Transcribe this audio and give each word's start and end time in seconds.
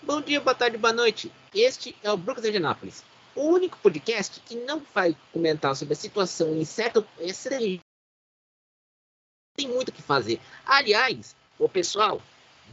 Bom 0.00 0.20
dia, 0.20 0.40
boa 0.40 0.54
tarde, 0.54 0.78
boa 0.78 0.92
noite. 0.92 1.30
Este 1.52 1.94
é 2.04 2.10
o 2.10 2.16
Brooklyn 2.16 2.52
de 2.52 2.56
Anápolis, 2.58 3.02
o 3.34 3.42
único 3.42 3.76
podcast 3.78 4.40
que 4.40 4.54
não 4.54 4.80
vai 4.94 5.16
comentar 5.32 5.74
sobre 5.74 5.94
a 5.94 5.96
situação 5.96 6.54
em 6.56 6.64
certo 6.64 7.06
tem 9.56 9.68
muito 9.68 9.88
o 9.88 9.92
que 9.92 10.00
fazer. 10.00 10.40
Aliás, 10.64 11.34
o 11.58 11.68
pessoal, 11.68 12.22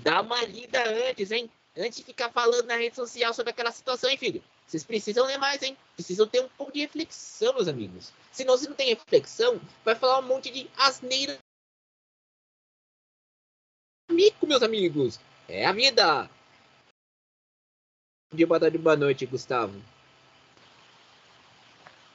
dá 0.03 0.21
uma 0.21 0.43
lida 0.43 0.81
antes, 1.09 1.31
hein? 1.31 1.49
Antes 1.75 1.97
de 1.97 2.03
ficar 2.03 2.29
falando 2.31 2.67
na 2.67 2.77
rede 2.77 2.95
social 2.95 3.33
sobre 3.33 3.49
aquela 3.49 3.71
situação, 3.71 4.07
hein, 4.07 4.17
filho? 4.17 4.43
Vocês 4.67 4.83
precisam 4.83 5.25
ler 5.25 5.39
mais, 5.39 5.63
hein? 5.63 5.75
Precisam 5.95 6.27
ter 6.27 6.41
um 6.41 6.49
pouco 6.49 6.71
de 6.71 6.81
reflexão, 6.81 7.53
meus 7.55 7.67
amigos. 7.67 8.13
Senão, 8.31 8.55
se 8.55 8.69
não 8.69 8.75
tem 8.75 8.89
reflexão, 8.89 9.59
vai 9.83 9.95
falar 9.95 10.19
um 10.19 10.27
monte 10.27 10.51
de 10.51 10.69
asneira. 10.77 11.39
Mico, 14.11 14.45
meus 14.45 14.61
amigos. 14.61 15.19
É 15.49 15.65
a 15.65 15.71
vida. 15.71 16.29
Bom 18.31 18.37
dia, 18.37 18.47
boa 18.47 18.59
tarde, 18.59 18.77
boa 18.77 18.95
noite, 18.95 19.25
Gustavo. 19.25 19.73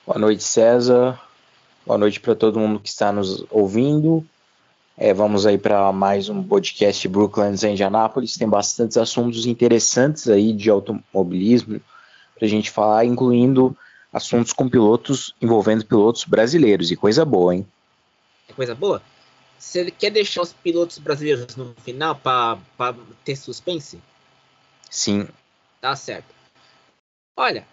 Boa 0.05 0.19
noite, 0.19 0.43
César. 0.43 1.21
Boa 1.87 1.97
noite 1.97 2.21
para 2.21 2.35
todo 2.35 2.59
mundo 2.59 2.81
que 2.81 2.89
está 2.89 3.13
nos 3.13 3.45
ouvindo. 3.51 4.27
É, 4.97 5.15
vamos 5.15 5.47
aí 5.47 5.57
para 5.57 5.91
mais 5.93 6.29
um 6.29 6.43
podcast 6.43 7.07
Brooklyn 7.09 7.55
em 7.63 7.73
Indianápolis. 7.73 8.37
Tem 8.37 8.49
bastantes 8.49 8.97
assuntos 8.97 9.47
interessantes 9.47 10.29
aí 10.29 10.53
de 10.53 10.69
automobilismo 10.69 11.81
para 12.35 12.45
a 12.45 12.51
gente 12.51 12.71
falar, 12.71 13.05
incluindo 13.05 13.75
assuntos 14.13 14.53
com 14.53 14.69
pilotos 14.69 15.35
envolvendo 15.41 15.87
pilotos 15.87 16.25
brasileiros. 16.25 16.91
E 16.91 16.97
coisa 16.97 17.25
boa, 17.25 17.55
hein? 17.55 17.67
É 18.49 18.53
coisa 18.53 18.75
boa? 18.75 19.01
Você 19.59 19.91
quer 19.91 20.11
deixar 20.11 20.43
os 20.43 20.53
pilotos 20.53 20.99
brasileiros 20.99 21.55
no 21.55 21.75
final 21.85 22.17
para 22.17 22.59
ter 23.25 23.37
suspense? 23.37 23.99
Sim. 24.91 25.29
Tá 25.81 25.97
certo. 25.97 26.35
Olha, 27.37 27.67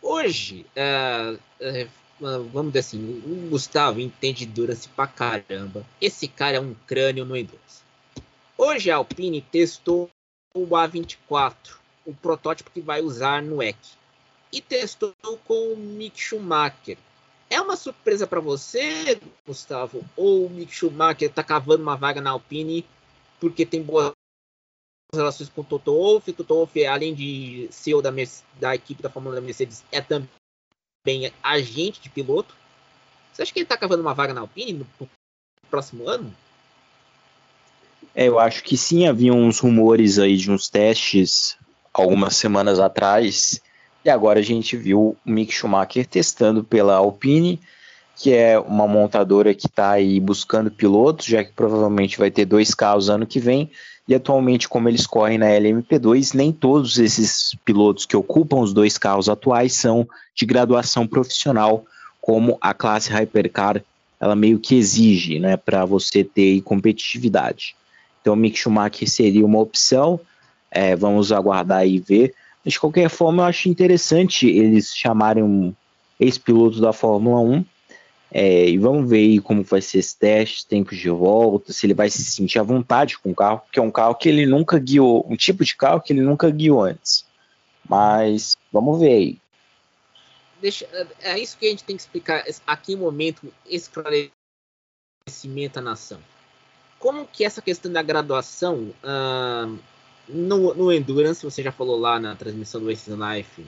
hoje, 0.00 0.64
uh, 0.76 1.34
uh, 1.60 2.48
vamos 2.50 2.72
dizer 2.72 2.78
assim, 2.78 3.22
o 3.26 3.50
Gustavo 3.50 4.00
entende 4.00 4.44
Endurance 4.44 4.88
pra 4.88 5.08
caramba. 5.08 5.84
Esse 6.00 6.28
cara 6.28 6.58
é 6.58 6.60
um 6.60 6.74
crânio 6.86 7.24
no 7.24 7.36
Endurance. 7.36 7.82
Hoje 8.56 8.90
a 8.90 8.96
Alpine 8.96 9.40
testou 9.40 10.08
o 10.54 10.66
A24, 10.66 11.54
o 12.06 12.14
protótipo 12.14 12.70
que 12.70 12.80
vai 12.80 13.00
usar 13.00 13.42
no 13.42 13.62
EC. 13.62 13.76
E 14.52 14.60
testou 14.60 15.14
com 15.44 15.72
o 15.72 15.76
Mick 15.76 16.20
Schumacher. 16.20 16.98
É 17.48 17.60
uma 17.60 17.76
surpresa 17.76 18.26
para 18.26 18.38
você, 18.38 19.20
Gustavo? 19.46 20.04
Ou 20.16 20.46
o 20.46 20.50
Mick 20.50 20.72
Schumacher 20.72 21.32
tá 21.32 21.42
cavando 21.42 21.82
uma 21.82 21.96
vaga 21.96 22.20
na 22.20 22.30
Alpine 22.30 22.86
porque 23.40 23.66
tem 23.66 23.82
boas 23.82 24.12
relações 25.14 25.48
com 25.48 25.60
o 25.60 25.64
Toto 25.64 25.92
Wolff? 25.92 26.32
Toto 26.32 26.54
Wolff, 26.54 26.86
além 26.86 27.14
de 27.14 27.68
CEO 27.70 28.02
da, 28.02 28.10
da 28.60 28.74
equipe 28.74 29.02
da 29.02 29.10
Fórmula 29.10 29.34
da 29.34 29.40
Mercedes, 29.40 29.84
é 29.90 30.00
também 30.00 31.32
agente 31.42 32.00
de 32.00 32.08
piloto. 32.08 32.54
Você 33.32 33.42
acha 33.42 33.52
que 33.52 33.58
ele 33.58 33.64
está 33.64 33.76
cavando 33.76 34.02
uma 34.02 34.14
vaga 34.14 34.34
na 34.34 34.40
Alpine 34.40 34.72
no, 34.72 34.86
no 35.00 35.08
próximo 35.70 36.08
ano? 36.08 36.32
É, 38.14 38.26
eu 38.26 38.38
acho 38.38 38.62
que 38.62 38.76
sim, 38.76 39.06
havia 39.06 39.32
uns 39.32 39.60
rumores 39.60 40.18
aí 40.18 40.36
de 40.36 40.50
uns 40.50 40.68
testes 40.68 41.56
algumas 41.92 42.36
semanas 42.36 42.78
atrás, 42.78 43.60
e 44.04 44.10
agora 44.10 44.40
a 44.40 44.42
gente 44.42 44.76
viu 44.76 45.00
o 45.00 45.30
Mick 45.30 45.52
Schumacher 45.52 46.06
testando 46.06 46.64
pela 46.64 46.94
Alpine, 46.94 47.60
que 48.16 48.32
é 48.34 48.58
uma 48.58 48.86
montadora 48.86 49.54
que 49.54 49.66
está 49.66 49.92
aí 49.92 50.20
buscando 50.20 50.70
pilotos, 50.70 51.26
já 51.26 51.42
que 51.42 51.52
provavelmente 51.52 52.18
vai 52.18 52.30
ter 52.30 52.44
dois 52.44 52.74
carros 52.74 53.08
ano 53.08 53.26
que 53.26 53.40
vem, 53.40 53.70
e 54.10 54.14
atualmente, 54.16 54.68
como 54.68 54.88
eles 54.88 55.06
correm 55.06 55.38
na 55.38 55.46
LMP2, 55.46 56.34
nem 56.34 56.50
todos 56.50 56.98
esses 56.98 57.54
pilotos 57.64 58.04
que 58.04 58.16
ocupam 58.16 58.56
os 58.56 58.72
dois 58.72 58.98
carros 58.98 59.28
atuais 59.28 59.72
são 59.74 60.04
de 60.34 60.44
graduação 60.44 61.06
profissional, 61.06 61.84
como 62.20 62.58
a 62.60 62.74
classe 62.74 63.08
Hypercar 63.08 63.80
ela 64.18 64.34
meio 64.34 64.58
que 64.58 64.74
exige, 64.74 65.38
né, 65.38 65.56
para 65.56 65.84
você 65.84 66.24
ter 66.24 66.60
competitividade. 66.62 67.76
Então, 68.20 68.34
o 68.34 68.36
Mick 68.36 68.58
Schumacher 68.58 69.08
seria 69.08 69.46
uma 69.46 69.60
opção. 69.60 70.18
É, 70.72 70.96
vamos 70.96 71.30
aguardar 71.30 71.86
e 71.86 72.00
ver. 72.00 72.34
Mas, 72.64 72.74
de 72.74 72.80
qualquer 72.80 73.08
forma, 73.08 73.44
eu 73.44 73.46
acho 73.46 73.68
interessante 73.68 74.48
eles 74.48 74.92
chamarem 74.92 75.44
um 75.44 75.72
ex-piloto 76.18 76.80
da 76.80 76.92
Fórmula 76.92 77.40
1 77.40 77.64
é, 78.32 78.68
e 78.68 78.78
vamos 78.78 79.10
ver 79.10 79.18
aí 79.18 79.40
como 79.40 79.64
vai 79.64 79.80
ser 79.80 79.98
esse 79.98 80.16
teste, 80.16 80.66
tempos 80.66 80.96
de 80.96 81.10
volta, 81.10 81.72
se 81.72 81.84
ele 81.84 81.94
vai 81.94 82.08
se 82.08 82.24
sentir 82.24 82.60
à 82.60 82.62
vontade 82.62 83.18
com 83.18 83.30
o 83.30 83.34
carro, 83.34 83.60
porque 83.60 83.80
é 83.80 83.82
um 83.82 83.90
carro 83.90 84.14
que 84.14 84.28
ele 84.28 84.46
nunca 84.46 84.78
guiou, 84.78 85.26
um 85.28 85.36
tipo 85.36 85.64
de 85.64 85.74
carro 85.76 86.00
que 86.00 86.12
ele 86.12 86.22
nunca 86.22 86.48
guiou 86.48 86.82
antes. 86.82 87.24
Mas 87.88 88.56
vamos 88.72 89.00
ver 89.00 89.12
aí. 89.12 89.38
Deixa, 90.60 90.86
é 91.20 91.38
isso 91.38 91.58
que 91.58 91.66
a 91.66 91.70
gente 91.70 91.82
tem 91.82 91.96
que 91.96 92.02
explicar 92.02 92.44
aqui 92.66 92.94
no 92.94 93.02
momento, 93.02 93.52
esclarecimento 93.66 94.30
à 95.74 95.80
nação. 95.80 96.20
Como 97.00 97.26
que 97.26 97.44
essa 97.44 97.62
questão 97.62 97.90
da 97.90 98.02
graduação 98.02 98.94
uh, 99.02 99.78
no, 100.28 100.74
no 100.74 100.92
Endurance, 100.92 101.42
você 101.42 101.62
já 101.62 101.72
falou 101.72 101.98
lá 101.98 102.20
na 102.20 102.36
transmissão 102.36 102.80
do 102.80 102.88
Racing 102.88 103.16
Life, 103.16 103.66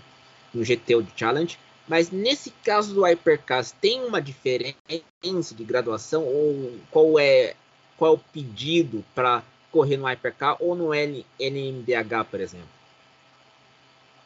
no 0.54 0.62
GTO 0.62 1.04
Challenge, 1.16 1.58
mas 1.92 2.10
nesse 2.10 2.50
caso 2.64 2.94
do 2.94 3.02
Hypercast, 3.02 3.74
tem 3.78 4.02
uma 4.02 4.18
diferença 4.18 5.54
de 5.54 5.62
graduação? 5.62 6.24
Ou 6.24 6.72
qual 6.90 7.18
é, 7.18 7.52
qual 7.98 8.12
é 8.12 8.14
o 8.14 8.18
pedido 8.18 9.04
para 9.14 9.42
correr 9.70 9.98
no 9.98 10.06
Hypercar 10.06 10.56
ou 10.58 10.74
no 10.74 10.94
NMDH, 10.94 12.24
por 12.30 12.40
exemplo? 12.40 12.66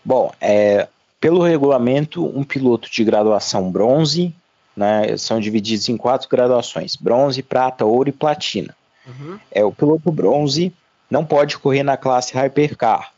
Bom, 0.04 0.32
é, 0.40 0.86
pelo 1.18 1.42
regulamento, 1.42 2.24
um 2.24 2.44
piloto 2.44 2.88
de 2.88 3.02
graduação 3.02 3.68
bronze, 3.68 4.32
né, 4.76 5.16
são 5.16 5.40
divididos 5.40 5.88
em 5.88 5.96
quatro 5.96 6.28
graduações: 6.28 6.94
bronze, 6.94 7.42
prata, 7.42 7.84
ouro 7.84 8.08
e 8.08 8.12
platina. 8.12 8.76
Uhum. 9.04 9.40
É, 9.50 9.64
o 9.64 9.72
piloto 9.72 10.12
bronze 10.12 10.72
não 11.10 11.24
pode 11.24 11.58
correr 11.58 11.82
na 11.82 11.96
classe 11.96 12.32
Hypercar, 12.32 13.12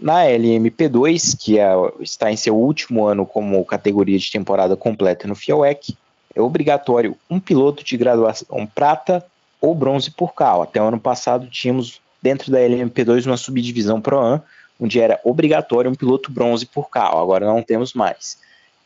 na 0.00 0.24
LMP2, 0.24 1.36
que 1.38 1.58
é, 1.58 1.72
está 2.00 2.32
em 2.32 2.36
seu 2.36 2.56
último 2.56 3.06
ano 3.06 3.26
como 3.26 3.64
categoria 3.64 4.18
de 4.18 4.30
temporada 4.30 4.76
completa 4.76 5.28
no 5.28 5.34
FIOEC, 5.34 5.96
é 6.34 6.40
obrigatório 6.40 7.16
um 7.28 7.38
piloto 7.38 7.84
de 7.84 7.96
graduação 7.96 8.66
prata 8.66 9.24
ou 9.60 9.74
bronze 9.74 10.10
por 10.10 10.32
carro. 10.32 10.62
Até 10.62 10.80
o 10.80 10.86
ano 10.86 11.00
passado 11.00 11.46
tínhamos 11.48 12.00
dentro 12.22 12.50
da 12.50 12.58
LMP2 12.58 13.26
uma 13.26 13.36
subdivisão 13.36 14.00
Pro 14.00 14.18
Am, 14.18 14.42
onde 14.80 15.00
era 15.00 15.20
obrigatório 15.24 15.90
um 15.90 15.94
piloto 15.94 16.30
bronze 16.30 16.64
por 16.64 16.88
carro. 16.88 17.20
Agora 17.20 17.46
não 17.46 17.62
temos 17.62 17.92
mais. 17.92 18.38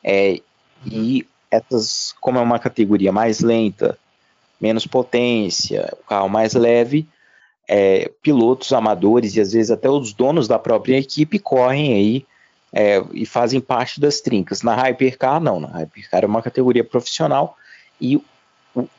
É, 0.03 0.41
e 0.85 1.27
essas, 1.51 2.15
como 2.21 2.39
é 2.39 2.43
uma 2.43 2.59
categoria 2.59 3.13
mais 3.13 3.41
lenta, 3.41 3.97
menos 4.61 4.87
potência, 4.87 5.93
o 6.01 6.09
carro 6.09 6.29
mais 6.29 6.55
leve, 6.55 7.07
é, 7.67 8.11
pilotos 8.23 8.73
amadores 8.73 9.37
e 9.37 9.41
às 9.41 9.53
vezes 9.53 9.71
até 9.71 9.89
os 9.89 10.13
donos 10.13 10.47
da 10.47 10.59
própria 10.59 10.99
equipe 10.99 11.39
correm 11.39 11.95
aí 11.95 12.27
é, 12.73 13.03
e 13.13 13.25
fazem 13.25 13.61
parte 13.61 14.01
das 14.01 14.21
trincas. 14.21 14.63
Na 14.63 14.75
Hypercar, 14.75 15.41
não. 15.41 15.61
Na 15.61 15.69
Hypercar 15.69 16.25
é 16.25 16.27
uma 16.27 16.43
categoria 16.43 16.85
profissional 16.85 17.57
e 18.01 18.21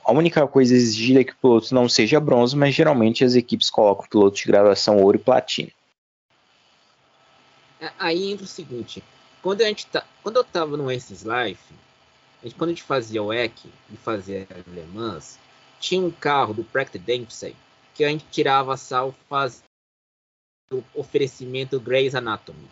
a 0.03 0.11
única 0.11 0.47
coisa 0.47 0.73
exigida 0.73 1.19
é 1.19 1.23
que 1.23 1.33
o 1.33 1.35
piloto 1.35 1.75
não 1.75 1.89
seja 1.89 2.19
bronze, 2.19 2.55
mas 2.55 2.73
geralmente 2.73 3.25
as 3.25 3.35
equipes 3.35 3.69
colocam 3.69 4.07
pilotos 4.07 4.39
de 4.39 4.47
graduação 4.47 4.97
ouro 4.97 5.17
e 5.17 5.19
platina. 5.19 5.69
É, 7.81 7.91
aí 7.99 8.31
entra 8.31 8.45
o 8.45 8.47
seguinte: 8.47 9.03
quando, 9.41 9.61
a 9.61 9.65
gente 9.65 9.85
tá, 9.87 10.05
quando 10.23 10.37
eu 10.37 10.41
estava 10.43 10.77
no 10.77 10.89
Aces 10.89 11.23
Life, 11.23 11.73
a 12.41 12.45
gente, 12.45 12.55
quando 12.55 12.69
a 12.69 12.73
gente 12.73 12.83
fazia 12.83 13.21
o 13.21 13.33
EC 13.33 13.65
e 13.91 13.97
fazia 13.97 14.47
Le 14.67 14.85
Mans, 14.93 15.37
tinha 15.77 16.01
um 16.01 16.11
carro 16.11 16.53
do 16.53 16.63
Practice 16.63 17.03
Dempsey 17.03 17.53
que 17.95 18.03
a 18.03 18.09
gente 18.09 18.25
tirava 18.29 18.75
sal 18.75 19.15
faz 19.29 19.63
o 20.71 20.83
oferecimento 20.93 21.79
Grey's 21.79 22.13
Anatomy. 22.13 22.67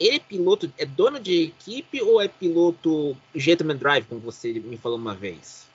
Ele 0.00 0.16
é 0.16 0.18
piloto, 0.18 0.72
é 0.76 0.84
dono 0.84 1.20
de 1.20 1.44
equipe 1.44 2.02
ou 2.02 2.20
é 2.20 2.26
piloto 2.26 3.16
Gentleman 3.34 3.76
Drive, 3.76 4.06
como 4.06 4.20
você 4.20 4.52
me 4.52 4.76
falou 4.76 4.98
uma 4.98 5.14
vez? 5.14 5.66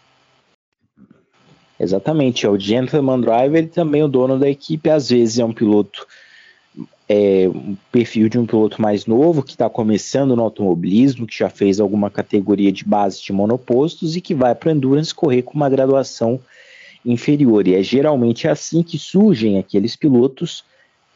Exatamente, 1.79 2.45
é 2.45 2.50
o 2.50 2.59
Gentleman 2.59 3.21
Drive, 3.21 3.56
ele 3.56 3.67
também 3.67 4.01
é 4.01 4.06
o 4.06 4.09
dono 4.09 4.38
da 4.38 4.50
equipe, 4.50 4.89
às 4.89 5.09
vezes 5.09 5.39
é 5.39 5.45
um 5.45 5.53
piloto, 5.53 6.06
é, 7.07 7.47
um 7.47 7.77
perfil 7.89 8.27
de 8.27 8.38
um 8.38 8.45
piloto 8.45 8.81
mais 8.81 9.06
novo, 9.06 9.41
que 9.41 9.51
está 9.51 9.69
começando 9.69 10.35
no 10.35 10.44
automobilismo, 10.44 11.25
que 11.25 11.38
já 11.38 11.50
fez 11.50 11.79
alguma 11.79 12.09
categoria 12.09 12.71
de 12.71 12.83
base 12.83 13.23
de 13.23 13.31
monopostos 13.31 14.17
e 14.17 14.21
que 14.21 14.35
vai 14.35 14.53
para 14.53 14.73
Endurance 14.73 15.15
correr 15.15 15.44
com 15.44 15.53
uma 15.53 15.69
graduação 15.69 16.41
inferior. 17.05 17.67
E 17.67 17.75
é 17.75 17.83
geralmente 17.83 18.47
assim 18.47 18.83
que 18.83 18.97
surgem 18.97 19.57
aqueles 19.57 19.95
pilotos 19.95 20.63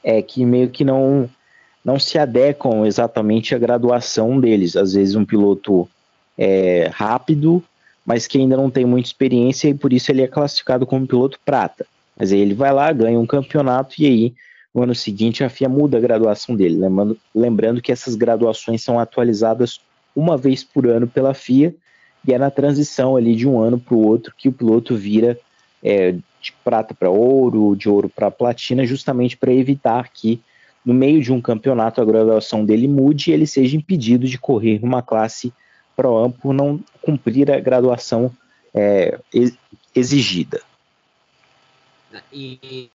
é, 0.04 0.22
que 0.22 0.46
meio 0.46 0.70
que 0.70 0.84
não, 0.84 1.30
não 1.84 2.00
se 2.00 2.18
adequam 2.18 2.86
exatamente 2.86 3.56
à 3.56 3.58
graduação 3.58 4.40
deles. 4.40 4.76
Às 4.76 4.94
vezes 4.94 5.16
um 5.16 5.26
piloto 5.26 5.88
é, 6.38 6.90
rápido, 6.94 7.64
mas 8.06 8.28
que 8.28 8.38
ainda 8.38 8.58
não 8.58 8.70
tem 8.70 8.86
muita 8.86 9.08
experiência 9.08 9.70
e 9.70 9.74
por 9.74 9.94
isso 9.94 10.12
ele 10.12 10.22
é 10.22 10.28
classificado 10.28 10.86
como 10.86 11.08
piloto 11.08 11.40
prata. 11.44 11.86
Mas 12.18 12.32
aí 12.32 12.40
ele 12.40 12.54
vai 12.54 12.72
lá, 12.72 12.92
ganha 12.92 13.20
um 13.20 13.26
campeonato 13.26 13.96
e 14.00 14.06
aí 14.06 14.34
no 14.74 14.84
ano 14.84 14.96
seguinte 14.96 15.44
a 15.44 15.50
FIA 15.50 15.70
muda 15.70 15.98
a 15.98 16.02
graduação 16.02 16.56
dele, 16.56 16.78
lembrando, 16.78 17.18
lembrando 17.34 17.82
que 17.82 17.92
essas 17.92 18.16
graduações 18.16 18.82
são 18.82 19.00
atualizadas 19.00 19.80
uma 20.16 20.36
vez 20.36 20.64
por 20.64 20.88
ano 20.88 21.08
pela 21.08 21.34
FIA 21.34 21.76
e 22.28 22.34
é 22.34 22.38
na 22.38 22.50
transição 22.50 23.16
ali 23.16 23.36
de 23.36 23.48
um 23.48 23.60
ano 23.60 23.80
para 23.80 23.94
o 23.94 24.06
outro 24.06 24.34
que 24.36 24.50
o 24.50 24.54
piloto 24.54 24.96
vira 24.96 25.38
é, 25.84 26.14
de 26.14 26.54
prata 26.64 26.94
para 26.94 27.10
ouro, 27.10 27.76
de 27.76 27.90
ouro 27.90 28.10
para 28.10 28.32
platina, 28.32 28.86
justamente 28.86 29.36
para 29.36 29.54
evitar 29.54 30.10
que 30.10 30.42
no 30.86 30.94
meio 30.94 31.22
de 31.22 31.32
um 31.32 31.42
campeonato 31.42 32.02
a 32.02 32.06
graduação 32.06 32.66
dele 32.66 32.88
mude 32.88 33.30
e 33.30 33.34
ele 33.34 33.48
seja 33.48 33.78
impedido 33.78 34.28
de 34.28 34.38
correr 34.38 34.80
numa 34.82 35.02
classe 35.02 35.54
Pro 35.96 36.18
Am 36.18 36.32
por 36.32 36.54
não 36.54 36.80
cumprir 37.02 37.52
a 37.52 37.60
graduação 37.60 38.32
é, 38.74 39.20
exigida. 39.96 40.62
E, 42.32 42.90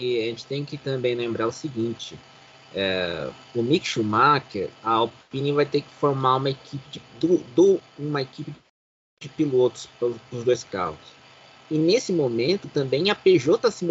e, 0.00 0.22
a 0.22 0.24
gente 0.26 0.46
tem 0.46 0.64
que 0.64 0.76
também 0.76 1.14
lembrar 1.14 1.46
o 1.46 1.52
seguinte: 1.52 2.16
é, 2.74 3.30
o 3.54 3.62
Mick 3.62 3.86
Schumacher, 3.86 4.70
a 4.82 4.92
Alpine 4.92 5.52
vai 5.52 5.66
ter 5.66 5.80
que 5.80 5.90
formar 5.94 6.36
uma 6.36 6.50
equipe 6.50 6.88
de, 6.90 7.02
do, 7.18 7.38
do, 7.54 7.80
uma 7.98 8.22
equipe 8.22 8.54
de 9.20 9.28
pilotos 9.28 9.88
para 9.98 10.08
os 10.08 10.44
dois 10.44 10.62
carros. 10.62 11.16
E 11.70 11.78
nesse 11.78 12.12
momento 12.12 12.68
também 12.68 13.10
a 13.10 13.14
Peugeot 13.14 13.56
está 13.56 13.70
se 13.70 13.84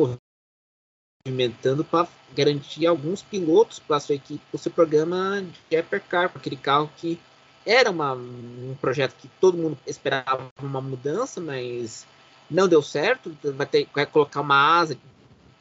movimentando 1.25 1.83
para 1.83 2.07
garantir 2.36 2.86
alguns 2.86 3.22
pilotos 3.22 3.80
para 3.80 4.00
sua 4.00 4.16
equipe, 4.16 4.42
para 4.50 4.56
o 4.56 4.60
seu 4.60 4.72
programa 4.72 5.42
de 5.69 5.75
Hypercar, 5.75 6.31
aquele 6.33 6.56
carro 6.56 6.89
que 6.98 7.19
era 7.66 7.89
uma, 7.89 8.13
um 8.13 8.75
projeto 8.80 9.16
que 9.16 9.27
todo 9.42 9.57
mundo 9.57 9.77
esperava 9.88 10.51
uma 10.62 10.80
mudança, 10.80 11.42
mas 11.42 12.06
não 12.50 12.68
deu 12.68 12.81
certo. 12.81 13.36
Vai 13.44 13.66
ter 13.66 13.88
vai 13.94 14.06
colocar 14.06 14.42
uma 14.42 14.80
asa 14.80 14.98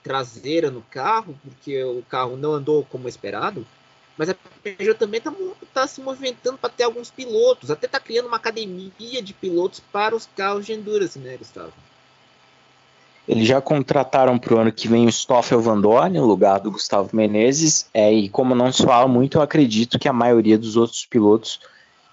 traseira 0.02 0.70
no 0.70 0.82
carro, 0.82 1.34
porque 1.43 1.82
o 1.82 2.02
carro 2.02 2.37
não 2.37 2.52
andou 2.52 2.84
como 2.84 3.08
esperado. 3.08 3.67
Mas 4.17 4.28
a 4.28 4.37
Peugeot 4.62 4.99
também 4.99 5.19
está 5.19 5.32
tá 5.72 5.87
se 5.87 6.00
movimentando 6.00 6.58
para 6.58 6.70
ter 6.70 6.84
alguns 6.84 7.10
pilotos, 7.10 7.70
até 7.70 7.87
está 7.87 7.99
criando 7.99 8.26
uma 8.26 8.37
academia 8.37 9.20
de 9.22 9.32
pilotos 9.32 9.81
para 9.81 10.14
os 10.14 10.28
carros 10.37 10.67
de 10.67 10.72
endurance, 10.72 11.19
né, 11.19 11.37
Gustavo? 11.37 11.72
Eles 13.26 13.47
já 13.49 13.61
contrataram 13.61 14.38
para 14.38 14.55
o 14.55 14.59
ano 14.59 14.73
que 14.73 14.87
vem 14.87 15.06
o 15.06 15.12
Stoffel 15.12 15.61
Van 15.61 15.81
Dorn, 15.81 16.19
no 16.19 16.26
lugar 16.26 16.61
do 16.61 16.71
Gustavo 16.71 17.09
Menezes, 17.15 17.88
é, 17.94 18.12
e 18.12 18.29
como 18.29 18.55
não 18.55 18.71
se 18.71 18.82
fala 18.82 19.09
muito, 19.09 19.38
eu 19.38 19.43
acredito 19.43 19.99
que 19.99 20.09
a 20.09 20.12
maioria 20.12 20.59
dos 20.59 20.76
outros 20.76 21.06
pilotos 21.06 21.59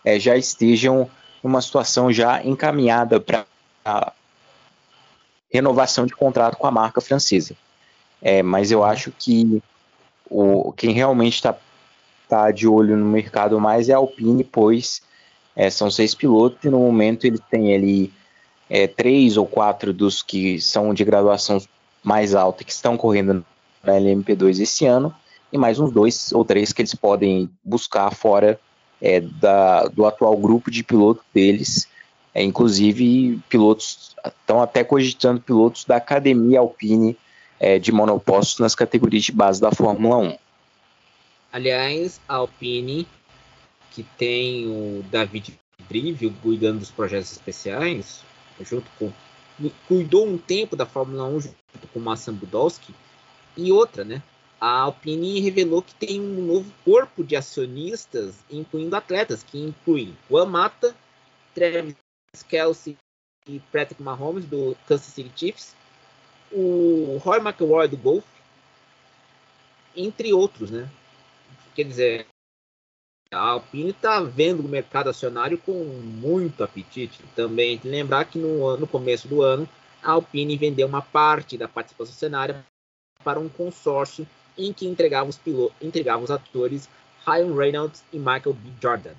é, 0.05 0.17
já 0.17 0.37
estejam 0.37 1.09
numa 1.43 1.61
situação 1.61 2.11
já 2.11 2.43
encaminhada 2.43 3.19
para 3.19 3.45
renovação 5.51 6.05
de 6.05 6.15
contrato 6.15 6.57
com 6.57 6.65
a 6.65 6.71
marca 6.71 7.01
francesa. 7.01 7.55
É, 8.21 8.41
mas 8.41 8.71
eu 8.71 8.83
acho 8.83 9.11
que 9.11 9.61
o, 10.29 10.71
quem 10.71 10.91
realmente 10.91 11.35
está 11.35 11.57
tá 12.29 12.51
de 12.51 12.67
olho 12.67 12.95
no 12.95 13.05
mercado 13.05 13.59
mais 13.59 13.89
é 13.89 13.93
a 13.93 13.97
Alpine, 13.97 14.45
pois 14.45 15.01
é, 15.55 15.69
são 15.69 15.91
seis 15.91 16.15
pilotos 16.15 16.63
e 16.63 16.69
no 16.69 16.79
momento 16.79 17.25
ele 17.25 17.39
tem 17.49 17.75
ali 17.75 18.13
é, 18.71 18.87
três 18.87 19.35
ou 19.35 19.45
quatro 19.45 19.91
dos 19.91 20.23
que 20.23 20.59
são 20.61 20.93
de 20.93 21.03
graduação 21.03 21.61
mais 22.01 22.33
alta 22.33 22.63
que 22.63 22.71
estão 22.71 22.95
correndo 22.95 23.45
na 23.83 23.93
LMP2 23.93 24.61
esse 24.61 24.85
ano 24.85 25.13
e 25.51 25.57
mais 25.57 25.77
uns 25.77 25.91
dois 25.91 26.31
ou 26.31 26.45
três 26.45 26.71
que 26.71 26.81
eles 26.81 26.95
podem 26.95 27.49
buscar 27.61 28.15
fora 28.15 28.57
é, 29.01 29.19
da, 29.19 29.87
do 29.87 30.05
atual 30.05 30.37
grupo 30.37 30.71
de 30.71 30.85
pilotos 30.85 31.25
deles. 31.33 31.85
É, 32.33 32.41
inclusive, 32.41 33.41
pilotos 33.49 34.15
estão 34.25 34.61
até 34.61 34.85
cogitando 34.85 35.41
pilotos 35.41 35.83
da 35.83 35.97
Academia 35.97 36.61
Alpine 36.61 37.17
é, 37.59 37.77
de 37.77 37.91
monopostos 37.91 38.59
nas 38.59 38.73
categorias 38.73 39.23
de 39.23 39.33
base 39.33 39.59
da 39.59 39.73
Fórmula 39.73 40.15
1. 40.15 40.37
Aliás, 41.51 42.21
a 42.25 42.35
Alpine, 42.35 43.05
que 43.91 44.03
tem 44.17 44.65
o 44.65 45.03
David 45.11 45.59
Drivio 45.89 46.33
cuidando 46.41 46.79
dos 46.79 46.89
projetos 46.89 47.33
especiais, 47.33 48.23
junto 48.63 48.89
com 48.97 49.11
cuidou 49.87 50.25
um 50.27 50.37
tempo 50.37 50.75
da 50.75 50.85
Fórmula 50.85 51.25
1 51.25 51.41
junto 51.41 51.87
com 51.93 51.99
o 51.99 52.01
Massa 52.01 52.31
Budowski 52.31 52.93
e 53.55 53.71
outra, 53.71 54.03
né? 54.03 54.21
A 54.59 54.81
Alpine 54.81 55.39
revelou 55.39 55.81
que 55.81 55.93
tem 55.95 56.19
um 56.19 56.45
novo 56.45 56.71
corpo 56.85 57.23
de 57.23 57.35
acionistas, 57.35 58.35
incluindo 58.49 58.95
atletas, 58.95 59.43
que 59.43 59.57
incluem 59.57 60.15
Juan 60.29 60.45
Mata, 60.45 60.95
Travis 61.53 61.95
Kelsey 62.47 62.97
e 63.47 63.59
Patrick 63.71 64.01
Mahomes 64.01 64.45
do 64.45 64.77
Kansas 64.87 65.07
City 65.07 65.31
Chiefs, 65.35 65.75
o 66.51 67.19
Roy 67.23 67.39
McIlroy 67.39 67.87
do 67.87 67.97
Golf, 67.97 68.25
entre 69.95 70.31
outros, 70.31 70.69
né? 70.69 70.89
Quer 71.73 71.83
dizer, 71.83 72.27
a 73.33 73.39
Alpine 73.39 73.91
está 73.91 74.19
vendo 74.19 74.59
o 74.59 74.67
mercado 74.67 75.09
acionário 75.09 75.57
com 75.57 75.71
muito 75.71 76.63
apetite. 76.63 77.23
Também 77.33 77.79
lembrar 77.83 78.25
que 78.25 78.37
no, 78.37 78.75
no 78.75 78.85
começo 78.85 79.27
do 79.27 79.41
ano, 79.41 79.67
a 80.03 80.11
Alpine 80.11 80.57
vendeu 80.57 80.85
uma 80.85 81.01
parte 81.01 81.57
da 81.57 81.67
participação 81.67 82.13
acionária 82.13 82.65
para 83.23 83.39
um 83.39 83.47
consórcio 83.47 84.27
em 84.57 84.73
que 84.73 84.85
entregava 84.85 85.29
os, 85.29 85.37
pilotos, 85.37 85.75
entregava 85.81 86.21
os 86.21 86.29
atores 86.29 86.89
Ryan 87.25 87.55
Reynolds 87.55 88.03
e 88.11 88.17
Michael 88.17 88.53
B. 88.53 88.69
Jordan. 88.81 89.13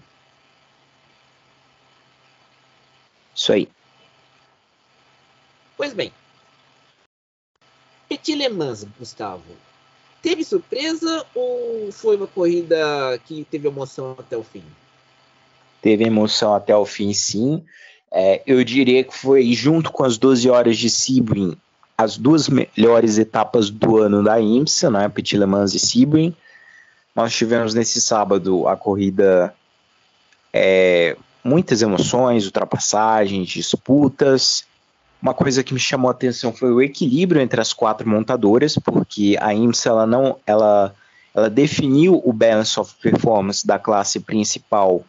Isso 3.34 3.52
aí. 3.52 3.68
Pois 5.74 5.94
bem, 5.94 6.12
Petit 8.10 8.34
Le 8.34 8.50
Mans, 8.50 8.84
Gustavo, 8.98 9.56
Teve 10.22 10.44
surpresa 10.44 11.26
ou 11.34 11.90
foi 11.90 12.16
uma 12.16 12.28
corrida 12.28 12.76
que 13.26 13.44
teve 13.50 13.66
emoção 13.66 14.14
até 14.16 14.36
o 14.36 14.44
fim? 14.44 14.62
Teve 15.82 16.04
emoção 16.04 16.54
até 16.54 16.76
o 16.76 16.84
fim, 16.86 17.12
sim. 17.12 17.62
É, 18.12 18.40
eu 18.46 18.62
diria 18.62 19.02
que 19.02 19.16
foi, 19.16 19.52
junto 19.52 19.90
com 19.90 20.04
as 20.04 20.16
12 20.16 20.48
horas 20.48 20.78
de 20.78 20.88
Sebring, 20.88 21.56
as 21.98 22.16
duas 22.16 22.48
melhores 22.48 23.18
etapas 23.18 23.68
do 23.68 23.98
ano 23.98 24.22
da 24.22 24.40
IMSA, 24.40 24.90
né? 24.90 25.08
Petit 25.08 25.36
Le 25.36 25.46
Mans 25.46 25.74
e 25.74 25.78
Sebring. 25.78 26.34
Nós 27.16 27.34
tivemos 27.34 27.74
nesse 27.74 28.00
sábado 28.00 28.68
a 28.68 28.76
corrida 28.76 29.54
é, 30.52 31.16
muitas 31.42 31.82
emoções, 31.82 32.44
ultrapassagens, 32.44 33.48
disputas. 33.48 34.64
Uma 35.22 35.32
coisa 35.32 35.62
que 35.62 35.72
me 35.72 35.78
chamou 35.78 36.08
a 36.08 36.12
atenção 36.12 36.52
foi 36.52 36.72
o 36.72 36.82
equilíbrio 36.82 37.40
entre 37.40 37.60
as 37.60 37.72
quatro 37.72 38.08
montadoras, 38.08 38.74
porque 38.74 39.36
a 39.40 39.54
IMSA 39.54 39.90
ela 39.90 40.04
não, 40.04 40.36
ela, 40.44 40.92
ela 41.32 41.48
definiu 41.48 42.20
o 42.24 42.32
balance 42.32 42.78
of 42.80 42.92
performance 43.00 43.64
da 43.64 43.78
classe 43.78 44.18
principal 44.18 45.04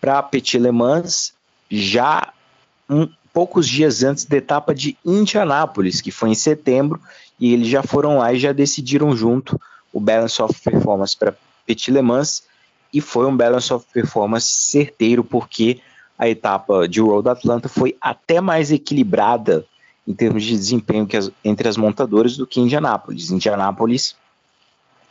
para 0.00 0.22
Petit 0.22 0.58
Le 0.58 0.70
Mans 0.70 1.34
já 1.70 2.32
um, 2.88 3.06
poucos 3.34 3.68
dias 3.68 4.02
antes 4.02 4.24
da 4.24 4.38
etapa 4.38 4.74
de 4.74 4.96
Indianápolis, 5.04 6.00
que 6.00 6.10
foi 6.10 6.30
em 6.30 6.34
setembro, 6.34 6.98
e 7.38 7.52
eles 7.52 7.68
já 7.68 7.82
foram 7.82 8.18
lá 8.18 8.32
e 8.32 8.38
já 8.38 8.52
decidiram 8.52 9.14
junto 9.14 9.60
o 9.92 10.00
balance 10.00 10.40
of 10.40 10.58
performance 10.62 11.14
para 11.14 11.36
Petit 11.66 11.90
Le 11.90 12.00
Mans, 12.00 12.44
e 12.92 13.00
foi 13.00 13.26
um 13.26 13.36
balance 13.36 13.70
of 13.74 13.84
performance 13.92 14.46
certeiro, 14.46 15.22
porque 15.22 15.80
a 16.18 16.28
etapa 16.28 16.88
de 16.88 17.00
Road 17.00 17.28
Atlanta 17.28 17.68
foi 17.68 17.96
até 18.00 18.40
mais 18.40 18.70
equilibrada 18.70 19.66
em 20.06 20.14
termos 20.14 20.44
de 20.44 20.52
desempenho 20.52 21.08
as, 21.16 21.30
entre 21.44 21.68
as 21.68 21.76
montadoras 21.76 22.36
do 22.36 22.46
que 22.46 22.60
Indianápolis. 22.60 23.30
Indianápolis, 23.30 24.16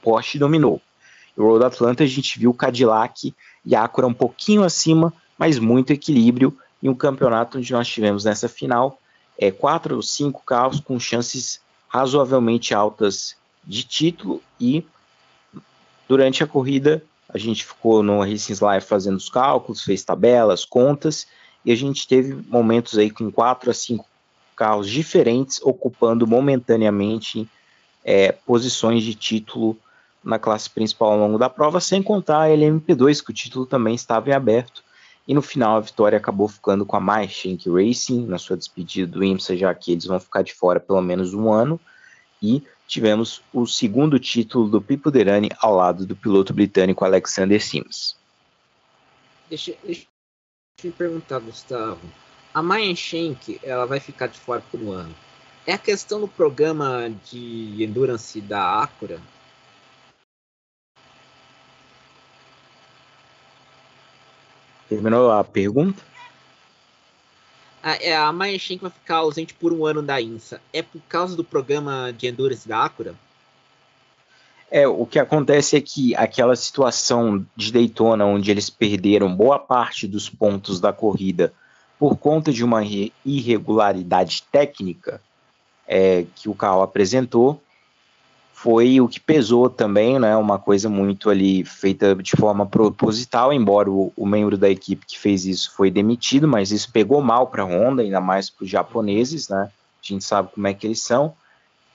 Porsche 0.01 0.37
dominou. 0.37 0.81
O 1.35 1.43
Road 1.43 1.65
Atlanta 1.65 2.03
a 2.03 2.07
gente 2.07 2.37
viu 2.39 2.53
Cadillac 2.53 3.33
e 3.65 3.75
Acura 3.75 4.07
um 4.07 4.13
pouquinho 4.13 4.63
acima, 4.63 5.11
mas 5.37 5.57
muito 5.57 5.91
equilíbrio 5.91 6.55
em 6.81 6.89
um 6.89 6.95
campeonato 6.95 7.57
onde 7.57 7.71
nós 7.71 7.87
tivemos 7.87 8.23
nessa 8.25 8.47
final 8.47 8.99
é, 9.37 9.51
quatro 9.51 9.95
ou 9.95 10.01
cinco 10.01 10.43
carros 10.45 10.79
com 10.79 10.99
chances 10.99 11.59
razoavelmente 11.87 12.73
altas 12.73 13.35
de 13.63 13.83
título 13.83 14.41
e 14.59 14.85
durante 16.07 16.43
a 16.43 16.47
corrida 16.47 17.03
a 17.29 17.37
gente 17.37 17.65
ficou 17.65 18.03
no 18.03 18.21
Racing 18.21 18.55
Live 18.61 18.85
fazendo 18.85 19.17
os 19.17 19.29
cálculos, 19.29 19.83
fez 19.83 20.03
tabelas, 20.03 20.65
contas, 20.65 21.27
e 21.65 21.71
a 21.71 21.75
gente 21.75 22.07
teve 22.07 22.33
momentos 22.49 22.97
aí 22.97 23.09
com 23.09 23.31
quatro 23.31 23.71
a 23.71 23.73
cinco 23.73 24.05
carros 24.55 24.89
diferentes 24.89 25.59
ocupando 25.63 26.27
momentaneamente 26.27 27.47
é, 28.03 28.31
posições 28.31 29.03
de 29.03 29.15
título 29.15 29.77
na 30.23 30.39
classe 30.39 30.69
principal 30.69 31.13
ao 31.13 31.19
longo 31.19 31.37
da 31.37 31.49
prova, 31.49 31.79
sem 31.79 32.01
contar 32.01 32.43
a 32.43 32.47
LMP2, 32.49 33.23
que 33.23 33.31
o 33.31 33.33
título 33.33 33.65
também 33.65 33.95
estava 33.95 34.29
em 34.29 34.33
aberto. 34.33 34.83
E 35.27 35.33
no 35.33 35.41
final 35.41 35.77
a 35.77 35.81
vitória 35.81 36.17
acabou 36.17 36.47
ficando 36.47 36.85
com 36.85 36.95
a 36.95 37.01
MyShank 37.01 37.69
Racing 37.69 38.25
na 38.25 38.37
sua 38.37 38.57
despedida 38.57 39.11
do 39.11 39.23
IMSA, 39.23 39.55
já 39.55 39.73
que 39.73 39.93
eles 39.93 40.05
vão 40.05 40.19
ficar 40.19 40.41
de 40.41 40.53
fora 40.53 40.79
pelo 40.79 41.01
menos 41.01 41.33
um 41.33 41.51
ano. 41.51 41.79
E 42.41 42.61
tivemos 42.87 43.41
o 43.51 43.65
segundo 43.65 44.19
título 44.19 44.69
do 44.69 44.81
Pipoderani 44.81 45.49
ao 45.59 45.75
lado 45.75 46.05
do 46.05 46.15
piloto 46.15 46.53
britânico 46.53 47.03
Alexander 47.03 47.61
Sims. 47.61 48.15
Deixa, 49.49 49.75
deixa 49.83 50.05
eu 50.83 50.91
te 50.91 50.97
perguntar, 50.97 51.39
Gustavo. 51.39 52.01
A 52.53 52.61
Mayan 52.61 52.95
Schenck, 52.95 53.59
ela 53.63 53.85
vai 53.85 53.99
ficar 53.99 54.27
de 54.27 54.39
fora 54.39 54.61
por 54.71 54.79
um 54.79 54.91
ano. 54.91 55.15
É 55.65 55.73
a 55.73 55.77
questão 55.77 56.19
do 56.19 56.27
programa 56.27 57.09
de 57.25 57.83
endurance 57.83 58.39
da 58.41 58.83
Acura? 58.83 59.19
Terminou 64.89 65.31
a 65.31 65.43
pergunta? 65.43 66.12
A, 67.83 67.95
é, 68.01 68.15
a 68.15 68.31
Maya 68.31 68.57
vai 68.81 68.89
ficar 68.89 69.17
ausente 69.17 69.53
por 69.53 69.73
um 69.73 69.85
ano 69.85 70.01
da 70.01 70.21
INSA. 70.21 70.61
É 70.71 70.81
por 70.81 71.01
causa 71.09 71.35
do 71.35 71.43
programa 71.43 72.13
de 72.17 72.27
Endurance 72.27 72.65
da 72.65 72.85
Acura? 72.85 73.13
É, 74.71 74.87
o 74.87 75.05
que 75.05 75.19
acontece 75.19 75.75
é 75.75 75.81
que 75.81 76.15
aquela 76.15 76.55
situação 76.55 77.45
de 77.55 77.71
Daytona, 77.71 78.25
onde 78.25 78.49
eles 78.49 78.69
perderam 78.69 79.35
boa 79.35 79.59
parte 79.59 80.07
dos 80.07 80.29
pontos 80.29 80.79
da 80.79 80.93
corrida 80.93 81.53
por 81.99 82.17
conta 82.17 82.51
de 82.51 82.63
uma 82.63 82.81
irregularidade 83.23 84.43
técnica 84.51 85.21
é, 85.87 86.25
que 86.35 86.49
o 86.49 86.55
carro 86.55 86.81
apresentou, 86.81 87.61
foi 88.53 89.01
o 89.01 89.07
que 89.09 89.19
pesou 89.19 89.69
também, 89.69 90.17
né? 90.19 90.37
Uma 90.37 90.57
coisa 90.57 90.87
muito 90.87 91.29
ali 91.29 91.65
feita 91.65 92.15
de 92.15 92.31
forma 92.37 92.65
proposital, 92.65 93.51
embora 93.51 93.91
o, 93.91 94.13
o 94.15 94.25
membro 94.25 94.57
da 94.57 94.69
equipe 94.69 95.05
que 95.05 95.19
fez 95.19 95.45
isso 95.45 95.73
foi 95.75 95.91
demitido, 95.91 96.47
mas 96.47 96.71
isso 96.71 96.89
pegou 96.91 97.19
mal 97.19 97.47
para 97.47 97.63
a 97.63 97.65
Honda, 97.65 98.03
ainda 98.03 98.21
mais 98.21 98.49
para 98.49 98.63
os 98.63 98.69
japoneses, 98.69 99.49
né? 99.49 99.69
A 100.01 100.05
gente 100.05 100.23
sabe 100.23 100.49
como 100.53 100.67
é 100.67 100.73
que 100.73 100.87
eles 100.87 101.01
são. 101.01 101.33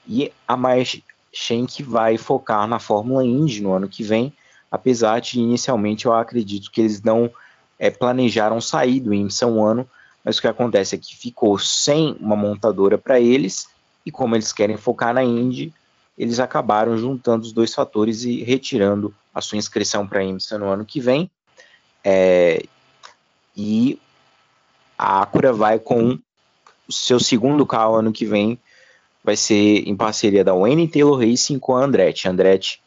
E 0.07 0.31
a 0.47 0.57
mais 0.57 1.01
Schenck 1.33 1.81
vai 1.81 2.17
focar 2.17 2.67
na 2.67 2.77
Fórmula 2.77 3.23
Indy 3.23 3.61
no 3.61 3.71
ano 3.71 3.87
que 3.87 4.03
vem, 4.03 4.33
apesar 4.69 5.21
de 5.21 5.39
inicialmente 5.39 6.05
eu 6.05 6.13
acredito 6.13 6.69
que 6.69 6.81
eles 6.81 7.01
não 7.01 7.31
é, 7.79 7.89
planejaram 7.89 8.59
sair 8.59 8.99
do 8.99 9.13
IMSA 9.13 9.47
um 9.47 9.63
ano, 9.63 9.87
mas 10.23 10.37
o 10.37 10.41
que 10.41 10.47
acontece 10.47 10.95
é 10.95 10.97
que 10.99 11.15
ficou 11.15 11.57
sem 11.57 12.15
uma 12.19 12.35
montadora 12.35 12.97
para 12.97 13.19
eles, 13.19 13.67
e 14.05 14.11
como 14.11 14.35
eles 14.35 14.51
querem 14.51 14.77
focar 14.77 15.13
na 15.13 15.23
Indy, 15.23 15.73
eles 16.19 16.37
acabaram 16.37 16.97
juntando 16.97 17.45
os 17.45 17.53
dois 17.53 17.73
fatores 17.73 18.25
e 18.25 18.43
retirando 18.43 19.15
a 19.33 19.39
sua 19.39 19.57
inscrição 19.57 20.05
para 20.05 20.19
a 20.19 20.23
IMSA 20.23 20.57
no 20.57 20.65
ano 20.65 20.83
que 20.83 20.99
vem. 20.99 21.31
É, 22.03 22.61
e 23.55 23.97
a 24.97 25.21
Acura 25.21 25.53
vai 25.53 25.79
com 25.79 26.19
o 26.85 26.91
seu 26.91 27.21
segundo 27.21 27.65
carro 27.65 27.95
ano 27.95 28.11
que 28.11 28.25
vem, 28.25 28.59
vai 29.23 29.37
ser 29.37 29.87
em 29.87 29.95
parceria 29.95 30.43
da 30.43 30.53
Wayne 30.53 30.89
Taylor 30.89 31.17
Racing 31.17 31.57
com 31.57 31.77
a 31.77 31.85
Andretti. 31.85 32.27
Andretti 32.27 32.81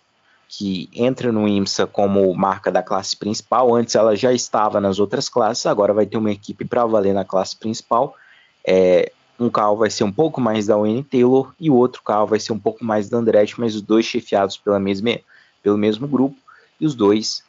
que 0.46 0.90
entra 0.94 1.32
no 1.32 1.48
IMSA 1.48 1.86
como 1.86 2.34
marca 2.34 2.70
da 2.70 2.82
classe 2.82 3.16
principal, 3.16 3.74
antes 3.74 3.94
ela 3.94 4.14
já 4.14 4.34
estava 4.34 4.78
nas 4.78 4.98
outras 4.98 5.26
classes, 5.26 5.64
agora 5.64 5.94
vai 5.94 6.04
ter 6.04 6.18
uma 6.18 6.30
equipe 6.30 6.66
para 6.66 6.84
valer 6.84 7.14
na 7.14 7.24
classe 7.24 7.56
principal. 7.56 8.14
É, 8.62 9.10
um 9.44 9.50
carro 9.50 9.76
vai 9.76 9.90
ser 9.90 10.04
um 10.04 10.12
pouco 10.12 10.40
mais 10.40 10.66
da 10.66 10.76
Wayne 10.76 11.04
Taylor 11.04 11.52
e 11.58 11.70
o 11.70 11.75
outro 11.75 12.02
carro 12.02 12.26
vai 12.26 12.40
ser 12.40 12.52
um 12.52 12.58
pouco 12.58 12.84
mais 12.84 13.08
da 13.08 13.18
Andretti, 13.18 13.58
mas 13.58 13.75
os 13.75 13.82
dois 13.82 14.04
chefiados 14.04 14.56
pela 14.56 14.78
mesma, 14.78 15.18
pelo 15.62 15.78
mesmo 15.78 16.06
grupo 16.06 16.37
e 16.80 16.87
os 16.87 16.94
dois 16.94 17.44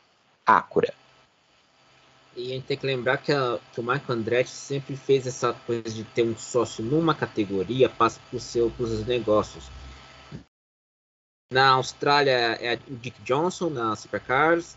Acura. 0.45 0.93
E 2.35 2.51
a 2.51 2.55
gente 2.55 2.65
tem 2.65 2.77
que 2.77 2.85
lembrar 2.85 3.17
que, 3.17 3.31
a, 3.31 3.59
que 3.71 3.79
o 3.79 3.83
Marco 3.83 4.12
Andretti 4.12 4.50
sempre 4.50 4.95
fez 4.95 5.27
essa 5.27 5.53
coisa 5.53 5.89
de 5.89 6.03
ter 6.03 6.23
um 6.23 6.35
sócio 6.35 6.83
numa 6.83 7.13
categoria 7.13 7.88
passa 7.88 8.19
seu, 8.39 8.71
por 8.71 8.88
seus 8.88 9.05
negócios. 9.05 9.69
Na 11.51 11.69
Austrália 11.69 12.31
é 12.31 12.79
o 12.88 12.95
Dick 12.95 13.21
Johnson 13.21 13.69
na 13.69 13.95
Supercars. 13.95 14.75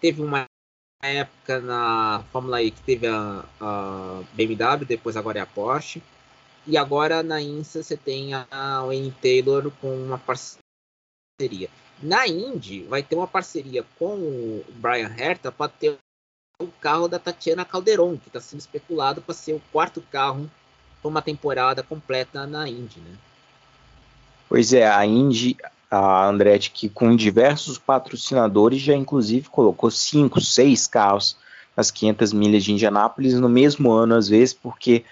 Teve 0.00 0.20
uma 0.20 0.46
época 1.00 1.60
na 1.60 2.24
Fórmula 2.32 2.60
E 2.60 2.72
que 2.72 2.82
teve 2.82 3.06
a, 3.06 3.44
a 3.60 4.22
BMW, 4.32 4.84
depois 4.84 5.16
agora 5.16 5.38
é 5.38 5.42
a 5.42 5.46
Porsche. 5.46 6.02
E 6.68 6.76
agora 6.76 7.22
na 7.22 7.40
INSA 7.40 7.82
você 7.82 7.96
tem 7.96 8.34
a 8.34 8.82
Wayne 8.84 9.10
Taylor 9.22 9.72
com 9.80 9.88
uma 9.88 10.18
parceria. 10.18 11.70
Na 12.02 12.28
Indy 12.28 12.82
vai 12.82 13.02
ter 13.02 13.16
uma 13.16 13.26
parceria 13.26 13.86
com 13.98 14.14
o 14.14 14.64
Brian 14.74 15.10
Herta 15.16 15.50
para 15.50 15.70
ter 15.70 15.96
o 16.60 16.66
carro 16.78 17.08
da 17.08 17.18
Tatiana 17.18 17.64
Calderon, 17.64 18.18
que 18.18 18.28
está 18.28 18.38
sendo 18.38 18.60
especulado 18.60 19.22
para 19.22 19.34
ser 19.34 19.54
o 19.54 19.62
quarto 19.72 20.02
carro 20.12 20.48
para 21.00 21.08
uma 21.08 21.22
temporada 21.22 21.82
completa 21.82 22.46
na 22.46 22.68
Indy, 22.68 23.00
né? 23.00 23.16
Pois 24.46 24.74
é, 24.74 24.86
a 24.86 25.06
Indy, 25.06 25.56
a 25.90 26.26
Andretti, 26.26 26.70
que 26.70 26.90
com 26.90 27.16
diversos 27.16 27.78
patrocinadores 27.78 28.82
já 28.82 28.94
inclusive 28.94 29.48
colocou 29.48 29.90
cinco, 29.90 30.38
seis 30.38 30.86
carros 30.86 31.34
nas 31.74 31.90
500 31.90 32.34
milhas 32.34 32.62
de 32.62 32.72
Indianápolis 32.72 33.34
no 33.34 33.48
mesmo 33.48 33.90
ano, 33.90 34.16
às 34.16 34.28
vezes, 34.28 34.52
porque 34.52 35.04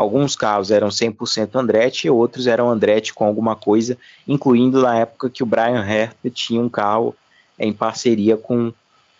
Alguns 0.00 0.34
carros 0.34 0.70
eram 0.70 0.88
100% 0.88 1.56
Andretti 1.56 2.06
e 2.06 2.10
outros 2.10 2.46
eram 2.46 2.70
Andretti 2.70 3.12
com 3.12 3.26
alguma 3.26 3.54
coisa, 3.54 3.98
incluindo 4.26 4.80
na 4.80 4.96
época 4.96 5.28
que 5.28 5.42
o 5.42 5.46
Brian 5.46 5.84
Herta 5.84 6.30
tinha 6.30 6.58
um 6.58 6.70
carro 6.70 7.14
em 7.58 7.70
parceria 7.70 8.34
com 8.34 8.72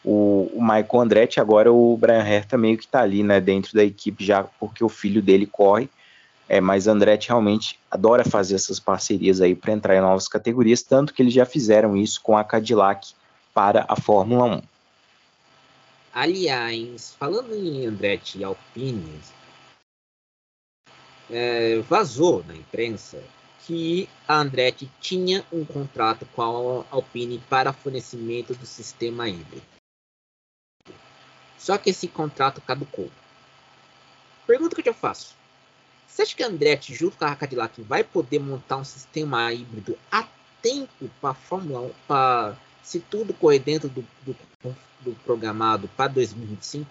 o, 0.02 0.50
o 0.54 0.58
Michael 0.62 1.02
Andretti. 1.02 1.38
Agora 1.38 1.70
o 1.70 1.98
Brian 1.98 2.24
Herta 2.24 2.56
meio 2.56 2.78
que 2.78 2.84
está 2.84 3.02
ali 3.02 3.22
né, 3.22 3.42
dentro 3.42 3.74
da 3.74 3.84
equipe 3.84 4.24
já 4.24 4.42
porque 4.42 4.82
o 4.82 4.88
filho 4.88 5.20
dele 5.20 5.44
corre. 5.44 5.86
É, 6.48 6.62
mas 6.62 6.86
Andretti 6.86 7.28
realmente 7.28 7.78
adora 7.90 8.24
fazer 8.24 8.54
essas 8.54 8.80
parcerias 8.80 9.42
aí 9.42 9.54
para 9.54 9.74
entrar 9.74 9.94
em 9.96 10.00
novas 10.00 10.28
categorias, 10.28 10.80
tanto 10.80 11.12
que 11.12 11.20
eles 11.20 11.34
já 11.34 11.44
fizeram 11.44 11.94
isso 11.94 12.22
com 12.22 12.38
a 12.38 12.42
Cadillac 12.42 13.12
para 13.52 13.84
a 13.86 13.96
Fórmula 13.96 14.46
1. 14.46 14.62
Aliás, 16.14 17.14
falando 17.18 17.54
em 17.54 17.84
Andretti 17.84 18.38
e 18.38 18.44
Alpine, 18.44 19.20
é, 21.30 21.78
vazou 21.80 22.44
na 22.46 22.54
imprensa 22.54 23.22
que 23.66 24.08
a 24.26 24.36
Andretti 24.36 24.90
tinha 25.00 25.44
um 25.52 25.64
contrato 25.64 26.26
com 26.34 26.42
a 26.42 26.84
Alpine 26.90 27.38
para 27.48 27.72
fornecimento 27.72 28.54
do 28.54 28.66
sistema 28.66 29.28
híbrido. 29.28 29.62
Só 31.58 31.76
que 31.76 31.90
esse 31.90 32.08
contrato 32.08 32.60
caducou. 32.60 33.10
Pergunta 34.46 34.82
que 34.82 34.88
eu 34.88 34.94
faço. 34.94 35.36
Você 36.06 36.22
acha 36.22 36.34
que 36.34 36.42
a 36.42 36.48
Andretti, 36.48 36.94
junto 36.94 37.16
com 37.16 37.24
a 37.24 37.36
Cadillac, 37.36 37.80
vai 37.82 38.02
poder 38.02 38.40
montar 38.40 38.78
um 38.78 38.84
sistema 38.84 39.52
híbrido 39.52 39.96
a 40.10 40.26
tempo 40.60 41.08
para 41.20 41.30
a 41.30 41.34
Fórmula 41.34 41.80
1, 41.80 41.90
para 42.08 42.56
se 42.82 42.98
tudo 42.98 43.32
correr 43.32 43.60
dentro 43.60 43.88
do, 43.88 44.04
do, 44.22 44.36
do 45.00 45.12
programado 45.24 45.88
para 45.96 46.08
2025? 46.08 46.90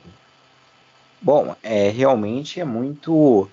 Bom, 1.22 1.56
é 1.62 1.90
realmente 1.90 2.62
é 2.62 2.66
muito 2.66 3.50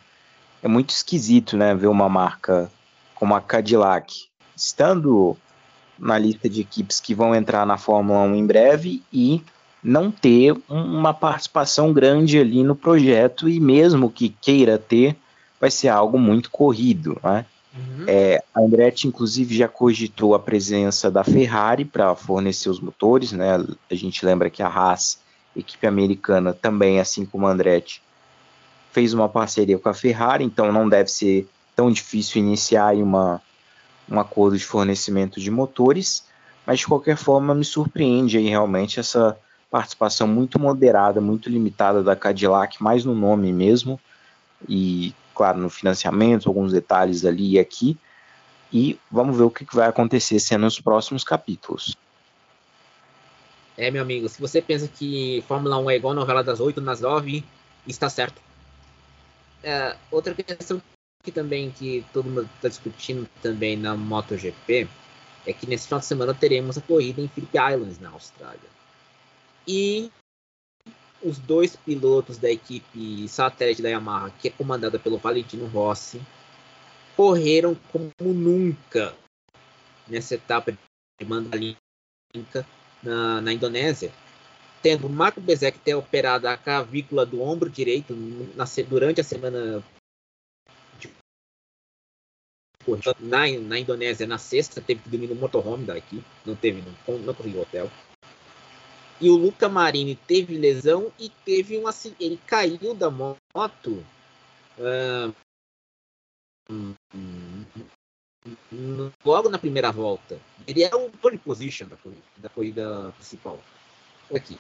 é 0.62 0.68
muito 0.68 0.90
esquisito, 0.90 1.56
né, 1.56 1.74
ver 1.74 1.86
uma 1.86 2.08
marca 2.08 2.70
como 3.14 3.34
a 3.34 3.40
Cadillac 3.40 4.26
estando 4.54 5.36
na 5.98 6.18
lista 6.18 6.48
de 6.48 6.60
equipes 6.60 7.00
que 7.00 7.14
vão 7.14 7.34
entrar 7.34 7.66
na 7.66 7.78
Fórmula 7.78 8.20
1 8.20 8.34
em 8.34 8.46
breve 8.46 9.02
e 9.12 9.42
não 9.82 10.10
ter 10.10 10.54
uma 10.68 11.14
participação 11.14 11.92
grande 11.92 12.38
ali 12.38 12.62
no 12.62 12.74
projeto 12.74 13.48
e 13.48 13.60
mesmo 13.60 14.10
que 14.10 14.28
queira 14.28 14.78
ter, 14.78 15.16
vai 15.60 15.70
ser 15.70 15.88
algo 15.88 16.18
muito 16.18 16.50
corrido, 16.50 17.18
né? 17.22 17.46
Uhum. 17.74 18.04
É, 18.06 18.42
a 18.54 18.60
Andretti, 18.60 19.06
inclusive, 19.06 19.54
já 19.54 19.68
cogitou 19.68 20.34
a 20.34 20.38
presença 20.38 21.10
da 21.10 21.22
Ferrari 21.22 21.84
para 21.84 22.14
fornecer 22.14 22.70
os 22.70 22.80
motores, 22.80 23.32
né? 23.32 23.64
A 23.90 23.94
gente 23.94 24.24
lembra 24.24 24.50
que 24.50 24.62
a 24.62 24.68
Haas, 24.68 25.18
equipe 25.54 25.86
americana, 25.86 26.54
também, 26.54 26.98
assim 26.98 27.26
como 27.26 27.46
a 27.46 27.50
Andretti, 27.50 28.02
fez 28.96 29.12
uma 29.12 29.28
parceria 29.28 29.78
com 29.78 29.90
a 29.90 29.92
Ferrari, 29.92 30.42
então 30.42 30.72
não 30.72 30.88
deve 30.88 31.10
ser 31.10 31.46
tão 31.76 31.92
difícil 31.92 32.40
iniciar 32.40 32.94
uma, 32.94 33.42
um 34.10 34.18
acordo 34.18 34.56
de 34.56 34.64
fornecimento 34.64 35.38
de 35.38 35.50
motores, 35.50 36.24
mas 36.64 36.78
de 36.78 36.86
qualquer 36.86 37.18
forma 37.18 37.54
me 37.54 37.62
surpreende 37.62 38.38
aí 38.38 38.48
realmente 38.48 38.98
essa 38.98 39.38
participação 39.70 40.26
muito 40.26 40.58
moderada, 40.58 41.20
muito 41.20 41.50
limitada 41.50 42.02
da 42.02 42.16
Cadillac, 42.16 42.82
mais 42.82 43.04
no 43.04 43.14
nome 43.14 43.52
mesmo, 43.52 44.00
e 44.66 45.12
claro, 45.34 45.58
no 45.58 45.68
financiamento, 45.68 46.48
alguns 46.48 46.72
detalhes 46.72 47.26
ali 47.26 47.50
e 47.50 47.58
aqui, 47.58 47.98
e 48.72 48.98
vamos 49.10 49.36
ver 49.36 49.42
o 49.42 49.50
que 49.50 49.66
vai 49.74 49.90
acontecer 49.90 50.40
sendo 50.40 50.62
nos 50.62 50.80
próximos 50.80 51.22
capítulos. 51.22 51.94
É, 53.76 53.90
meu 53.90 54.00
amigo, 54.00 54.26
se 54.26 54.40
você 54.40 54.62
pensa 54.62 54.88
que 54.88 55.44
Fórmula 55.46 55.76
1 55.80 55.90
é 55.90 55.96
igual 55.96 56.14
novela 56.14 56.42
das 56.42 56.60
oito 56.60 56.80
nas 56.80 57.02
nove, 57.02 57.44
está 57.86 58.08
certo. 58.08 58.46
É, 59.66 59.96
outra 60.12 60.32
questão 60.32 60.80
que 61.24 61.32
também 61.32 61.72
que 61.72 62.06
todo 62.12 62.30
mundo 62.30 62.48
está 62.54 62.68
discutindo 62.68 63.28
também 63.42 63.76
na 63.76 63.96
MotoGP 63.96 64.88
é 65.44 65.52
que 65.52 65.66
nesse 65.66 65.88
final 65.88 65.98
de 65.98 66.06
semana 66.06 66.32
teremos 66.32 66.78
a 66.78 66.80
corrida 66.80 67.20
em 67.20 67.26
Phillip 67.26 67.58
Islands 67.58 67.98
na 67.98 68.10
Austrália. 68.10 68.70
E 69.66 70.08
os 71.20 71.36
dois 71.36 71.74
pilotos 71.74 72.38
da 72.38 72.48
equipe 72.48 73.26
satélite 73.26 73.82
da 73.82 73.88
Yamaha, 73.88 74.30
que 74.38 74.46
é 74.46 74.52
comandada 74.52 75.00
pelo 75.00 75.18
Valentino 75.18 75.66
Rossi, 75.66 76.22
correram 77.16 77.76
como 77.90 78.12
nunca 78.20 79.16
nessa 80.06 80.36
etapa 80.36 80.70
de 80.70 81.26
Mandalinka 81.26 82.64
na, 83.02 83.40
na 83.40 83.52
Indonésia 83.52 84.12
tendo 84.86 85.08
Marco 85.08 85.40
Bezek 85.40 85.80
ter 85.80 85.96
operado 85.96 86.46
a 86.46 86.56
clavícula 86.56 87.26
do 87.26 87.42
ombro 87.42 87.68
direito 87.68 88.14
na, 88.54 88.64
durante 88.88 89.20
a 89.20 89.24
semana 89.24 89.82
de, 91.00 91.10
na, 93.18 93.48
na 93.62 93.78
Indonésia, 93.80 94.28
na 94.28 94.38
sexta, 94.38 94.80
teve 94.80 95.02
que 95.02 95.08
dormir 95.08 95.26
no 95.26 95.34
motorhome 95.34 95.84
daqui, 95.84 96.22
não 96.44 96.54
teve, 96.54 96.84
não, 97.08 97.18
não 97.18 97.34
conseguiu 97.34 97.62
hotel. 97.62 97.90
E 99.20 99.28
o 99.28 99.34
Luca 99.34 99.68
Marini 99.68 100.14
teve 100.14 100.56
lesão 100.56 101.10
e 101.18 101.30
teve 101.44 101.76
um 101.76 101.86
ele 102.20 102.38
caiu 102.46 102.94
da 102.94 103.10
moto 103.10 104.04
uh, 104.78 105.34
logo 109.24 109.48
na 109.48 109.58
primeira 109.58 109.90
volta. 109.90 110.38
Ele 110.64 110.84
é 110.84 110.94
o 110.94 111.10
pole 111.10 111.38
position 111.38 111.88
da 111.88 111.96
corrida, 111.96 112.22
da 112.36 112.48
corrida 112.48 113.12
principal. 113.16 113.58
Aqui. 114.32 114.56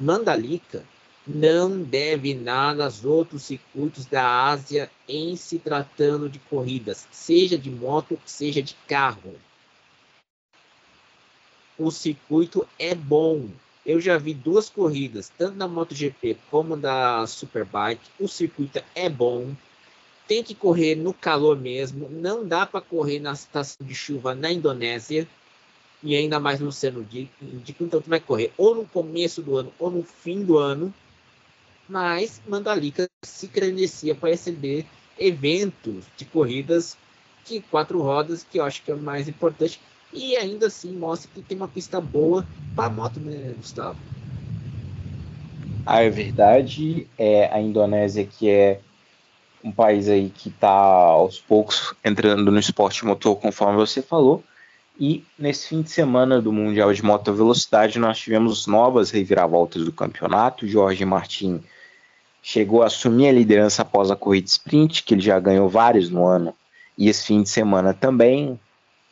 Mandalika 0.00 0.84
não 1.26 1.82
deve 1.82 2.32
nada 2.34 2.84
aos 2.84 3.04
outros 3.04 3.42
circuitos 3.42 4.06
da 4.06 4.46
Ásia 4.46 4.90
em 5.06 5.36
se 5.36 5.58
tratando 5.58 6.28
de 6.28 6.38
corridas, 6.38 7.06
seja 7.10 7.58
de 7.58 7.70
moto, 7.70 8.18
seja 8.24 8.62
de 8.62 8.74
carro. 8.86 9.34
O 11.78 11.90
circuito 11.90 12.66
é 12.78 12.94
bom. 12.94 13.48
Eu 13.84 14.00
já 14.00 14.16
vi 14.16 14.34
duas 14.34 14.68
corridas, 14.68 15.30
tanto 15.36 15.56
da 15.56 15.68
MotoGP 15.68 16.38
como 16.50 16.76
da 16.76 17.26
Superbike. 17.26 18.10
O 18.18 18.26
circuito 18.26 18.82
é 18.94 19.08
bom. 19.08 19.54
Tem 20.26 20.42
que 20.42 20.54
correr 20.54 20.94
no 20.94 21.12
calor 21.12 21.58
mesmo. 21.58 22.08
Não 22.08 22.46
dá 22.46 22.66
para 22.66 22.80
correr 22.80 23.18
na 23.18 23.32
estação 23.32 23.86
de 23.86 23.94
chuva 23.94 24.34
na 24.34 24.52
Indonésia 24.52 25.26
e 26.02 26.16
ainda 26.16 26.38
mais 26.38 26.60
no 26.60 26.68
Oceano 26.68 27.06
Índico. 27.40 27.84
Então, 27.84 28.00
tu 28.00 28.08
vai 28.08 28.20
correr 28.20 28.52
ou 28.56 28.74
no 28.74 28.84
começo 28.86 29.42
do 29.42 29.56
ano 29.56 29.72
ou 29.78 29.90
no 29.90 30.02
fim 30.02 30.44
do 30.44 30.58
ano 30.58 30.92
mas 31.88 32.42
Mandalika 32.46 33.08
se 33.24 33.48
credencia 33.48 34.14
para 34.14 34.30
exceder 34.30 34.84
eventos 35.18 36.04
de 36.16 36.24
corridas 36.26 36.96
de 37.46 37.60
quatro 37.60 38.02
rodas, 38.02 38.44
que 38.44 38.58
eu 38.58 38.64
acho 38.64 38.82
que 38.82 38.90
é 38.90 38.94
o 38.94 38.98
mais 38.98 39.26
importante, 39.26 39.80
e 40.12 40.36
ainda 40.36 40.66
assim 40.66 40.92
mostra 40.92 41.30
que 41.34 41.40
tem 41.40 41.56
uma 41.56 41.66
pista 41.66 41.98
boa 41.98 42.46
para 42.76 42.90
moto, 42.90 43.18
né, 43.18 43.54
Gustavo? 43.56 43.98
Ah, 45.86 46.02
é 46.02 46.10
verdade. 46.10 47.06
É 47.16 47.46
a 47.50 47.58
Indonésia 47.58 48.26
que 48.26 48.50
é 48.50 48.80
um 49.64 49.72
país 49.72 50.08
aí 50.08 50.28
que 50.28 50.50
está 50.50 50.68
aos 50.68 51.40
poucos 51.40 51.94
entrando 52.04 52.50
no 52.52 52.58
esporte 52.58 53.06
motor, 53.06 53.36
conforme 53.36 53.76
você 53.76 54.02
falou. 54.02 54.44
E 54.98 55.24
nesse 55.38 55.68
fim 55.68 55.80
de 55.80 55.90
semana 55.90 56.42
do 56.42 56.52
Mundial 56.52 56.92
de 56.92 57.04
Moto 57.04 57.32
Velocidade, 57.32 58.00
nós 58.00 58.18
tivemos 58.18 58.66
novas 58.66 59.10
reviravoltas 59.10 59.84
do 59.84 59.92
campeonato. 59.92 60.66
Jorge 60.66 61.04
Martin 61.04 61.62
chegou 62.42 62.82
a 62.82 62.86
assumir 62.86 63.28
a 63.28 63.32
liderança 63.32 63.82
após 63.82 64.10
a 64.10 64.16
corrida 64.16 64.48
sprint, 64.48 65.04
que 65.04 65.14
ele 65.14 65.20
já 65.20 65.38
ganhou 65.38 65.68
vários 65.68 66.10
no 66.10 66.26
ano, 66.26 66.54
e 66.96 67.08
esse 67.08 67.26
fim 67.26 67.42
de 67.42 67.48
semana 67.48 67.94
também, 67.94 68.58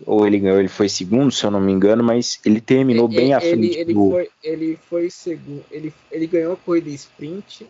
ou 0.05 0.27
ele 0.27 0.39
ganhou, 0.39 0.59
ele 0.59 0.69
foi 0.69 0.89
segundo, 0.89 1.31
se 1.31 1.45
eu 1.45 1.51
não 1.51 1.61
me 1.61 1.73
engano, 1.73 2.03
mas 2.03 2.41
ele 2.45 2.61
terminou 2.61 3.07
ele, 3.07 3.17
bem 3.17 3.35
à 3.35 3.41
frente 3.41 3.55
ele, 3.55 3.77
ele 3.77 3.95
do... 3.95 4.11
Foi, 4.11 4.31
ele 4.43 4.79
foi 4.89 5.11
segundo, 5.11 5.65
ele, 5.71 5.95
ele 6.11 6.27
ganhou 6.27 6.55
a 6.55 6.57
corrida 6.57 6.91
sprint, 6.91 7.67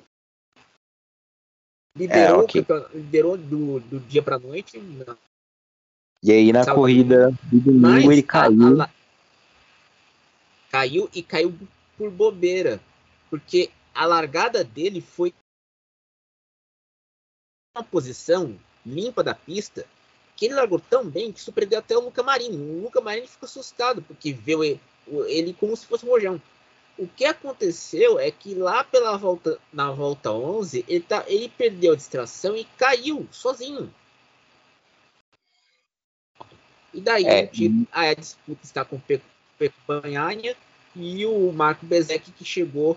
liderou, 1.97 2.41
é, 2.41 2.45
okay. 2.45 2.65
liderou 2.95 3.37
do, 3.37 3.81
do 3.81 4.01
dia 4.01 4.23
para 4.23 4.39
noite. 4.39 4.79
Não. 4.79 5.17
E 6.23 6.33
aí 6.33 6.53
na 6.53 6.65
Salve. 6.65 6.81
corrida 6.81 7.31
do 7.45 7.61
domingo 7.61 7.81
mas 7.81 8.05
ele 8.05 8.23
caiu. 8.23 8.81
A, 8.81 8.85
a, 8.85 8.91
caiu 10.71 11.09
e 11.15 11.23
caiu 11.23 11.55
por 11.97 12.11
bobeira, 12.11 12.81
porque 13.31 13.71
a 13.95 14.05
largada 14.05 14.63
dele 14.63 15.01
foi 15.01 15.33
uma 17.77 17.85
posição 17.85 18.59
limpa 18.85 19.23
da 19.23 19.35
pista 19.35 19.87
que 20.37 20.47
ele 20.47 20.55
largou 20.55 20.79
tão 20.79 21.09
bem 21.09 21.33
que 21.33 21.41
surpreendeu 21.41 21.79
até 21.79 21.97
o 21.97 22.01
Luca 22.01 22.23
Marini. 22.23 22.57
O 22.57 22.83
Luca 22.83 23.01
Marini 23.01 23.27
ficou 23.27 23.47
assustado 23.47 24.03
porque 24.03 24.33
viu 24.33 24.63
ele, 24.63 24.81
ele 25.27 25.55
como 25.55 25.75
se 25.77 25.87
fosse 25.87 26.05
um 26.05 26.11
rojão. 26.11 26.41
O 26.99 27.07
que 27.07 27.25
aconteceu 27.25 28.19
é 28.19 28.31
que 28.31 28.55
lá 28.55 28.85
pela 28.85 29.17
volta 29.17 29.59
na 29.73 29.91
volta 29.91 30.33
11 30.33 30.85
ele, 30.89 31.05
tá, 31.05 31.25
ele 31.27 31.49
perdeu 31.49 31.93
a 31.93 31.97
distração 31.97 32.57
e 32.57 32.65
caiu 32.77 33.27
sozinho. 33.31 33.93
E 36.97 37.01
daí 37.03 37.27
é, 37.27 37.51
a 37.93 38.15
disputa 38.15 38.61
está 38.65 38.83
com 38.83 38.97
o 38.97 39.01
Peco 39.01 39.75
Banhanha 39.87 40.57
e 40.97 41.27
o 41.27 41.53
Marco 41.53 41.85
Bezek 41.85 42.33
que 42.33 42.43
chegou 42.43 42.97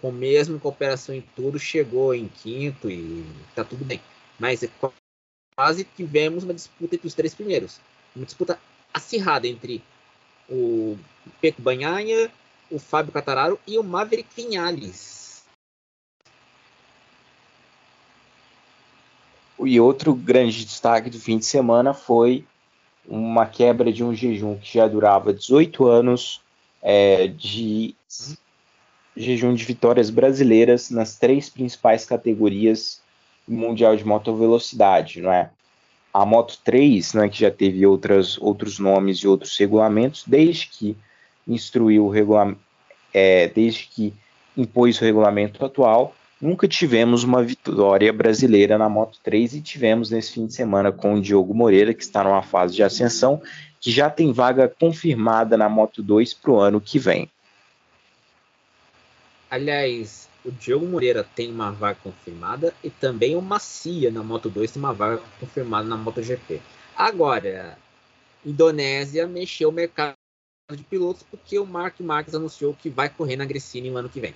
com 0.00 0.10
mesmo 0.10 0.58
cooperação 0.58 1.14
em 1.14 1.20
tudo, 1.36 1.58
chegou 1.58 2.14
em 2.14 2.28
quinto 2.28 2.90
e 2.90 3.26
tá 3.54 3.62
tudo 3.62 3.84
bem. 3.84 4.00
Mas 4.38 4.62
é 4.62 4.70
quase 5.54 5.84
tivemos 5.84 6.44
uma 6.44 6.54
disputa 6.54 6.94
entre 6.94 7.06
os 7.06 7.12
três 7.12 7.34
primeiros. 7.34 7.78
Uma 8.14 8.24
disputa 8.24 8.58
acirrada 8.92 9.46
entre 9.46 9.82
o 10.48 10.98
Peco 11.38 11.60
Banhanha, 11.60 12.32
o 12.70 12.78
Fábio 12.78 13.12
Catararo 13.12 13.60
e 13.66 13.78
o 13.78 13.84
Maverick 13.84 14.30
Vinhales. 14.34 15.44
E 19.62 19.78
outro 19.78 20.14
grande 20.14 20.64
destaque 20.64 21.10
do 21.10 21.20
fim 21.20 21.36
de 21.36 21.44
semana 21.44 21.92
foi 21.92 22.46
uma 23.08 23.46
quebra 23.46 23.92
de 23.92 24.02
um 24.02 24.14
jejum 24.14 24.56
que 24.56 24.74
já 24.74 24.86
durava 24.86 25.32
18 25.32 25.86
anos 25.86 26.40
é, 26.82 27.28
de 27.28 27.94
jejum 29.16 29.54
de 29.54 29.64
vitórias 29.64 30.10
brasileiras 30.10 30.90
nas 30.90 31.18
três 31.18 31.48
principais 31.48 32.04
categorias 32.04 33.00
mundial 33.48 33.96
de 33.96 34.04
motovelocidade, 34.04 35.20
não 35.20 35.32
é? 35.32 35.50
A 36.12 36.24
Moto 36.24 36.58
3, 36.64 37.14
né, 37.14 37.28
que 37.28 37.40
já 37.40 37.50
teve 37.50 37.86
outras, 37.86 38.38
outros 38.38 38.78
nomes 38.78 39.18
e 39.18 39.28
outros 39.28 39.56
regulamentos, 39.56 40.24
desde 40.26 40.66
que 40.68 40.96
instruiu 41.46 42.06
o 42.06 42.10
regulamento, 42.10 42.60
é, 43.12 43.48
desde 43.48 43.86
que 43.86 44.14
impôs 44.56 44.98
o 45.00 45.04
regulamento 45.04 45.64
atual, 45.64 46.14
nunca 46.40 46.68
tivemos 46.68 47.24
uma 47.24 47.42
vitória 47.42 48.12
brasileira 48.12 48.76
na 48.78 48.88
Moto 48.88 49.18
3 49.22 49.54
e 49.54 49.60
tivemos 49.60 50.10
nesse 50.10 50.32
fim 50.32 50.46
de 50.46 50.54
semana 50.54 50.92
com 50.92 51.14
o 51.14 51.20
Diogo 51.20 51.54
Moreira, 51.54 51.94
que 51.94 52.02
está 52.02 52.22
numa 52.22 52.42
fase 52.42 52.74
de 52.74 52.82
ascensão, 52.82 53.42
que 53.80 53.90
já 53.90 54.10
tem 54.10 54.32
vaga 54.32 54.68
confirmada 54.68 55.56
na 55.56 55.68
Moto 55.68 56.02
2 56.02 56.34
para 56.34 56.50
o 56.50 56.60
ano 56.60 56.80
que 56.80 56.98
vem. 56.98 57.30
Aliás, 59.50 60.28
o 60.44 60.50
Diogo 60.50 60.86
Moreira 60.86 61.24
tem 61.34 61.50
uma 61.50 61.70
vaga 61.70 61.98
confirmada 62.02 62.74
e 62.82 62.90
também 62.90 63.36
o 63.36 63.42
Macia 63.42 64.10
na 64.10 64.22
Moto 64.22 64.50
2 64.50 64.70
tem 64.72 64.82
uma 64.82 64.92
vaga 64.92 65.22
confirmada 65.40 65.88
na 65.88 65.96
MotoGP. 65.96 66.60
Agora, 66.96 67.78
Indonésia 68.44 69.26
mexeu 69.26 69.68
o 69.68 69.72
mercado 69.72 70.14
de 70.72 70.82
pilotos 70.82 71.24
porque 71.30 71.58
o 71.58 71.66
Mark 71.66 72.00
Marques 72.00 72.34
anunciou 72.34 72.74
que 72.74 72.90
vai 72.90 73.08
correr 73.08 73.36
na 73.36 73.44
Gresini 73.44 73.90
no 73.90 73.96
ano 73.96 74.08
que 74.08 74.20
vem. 74.20 74.34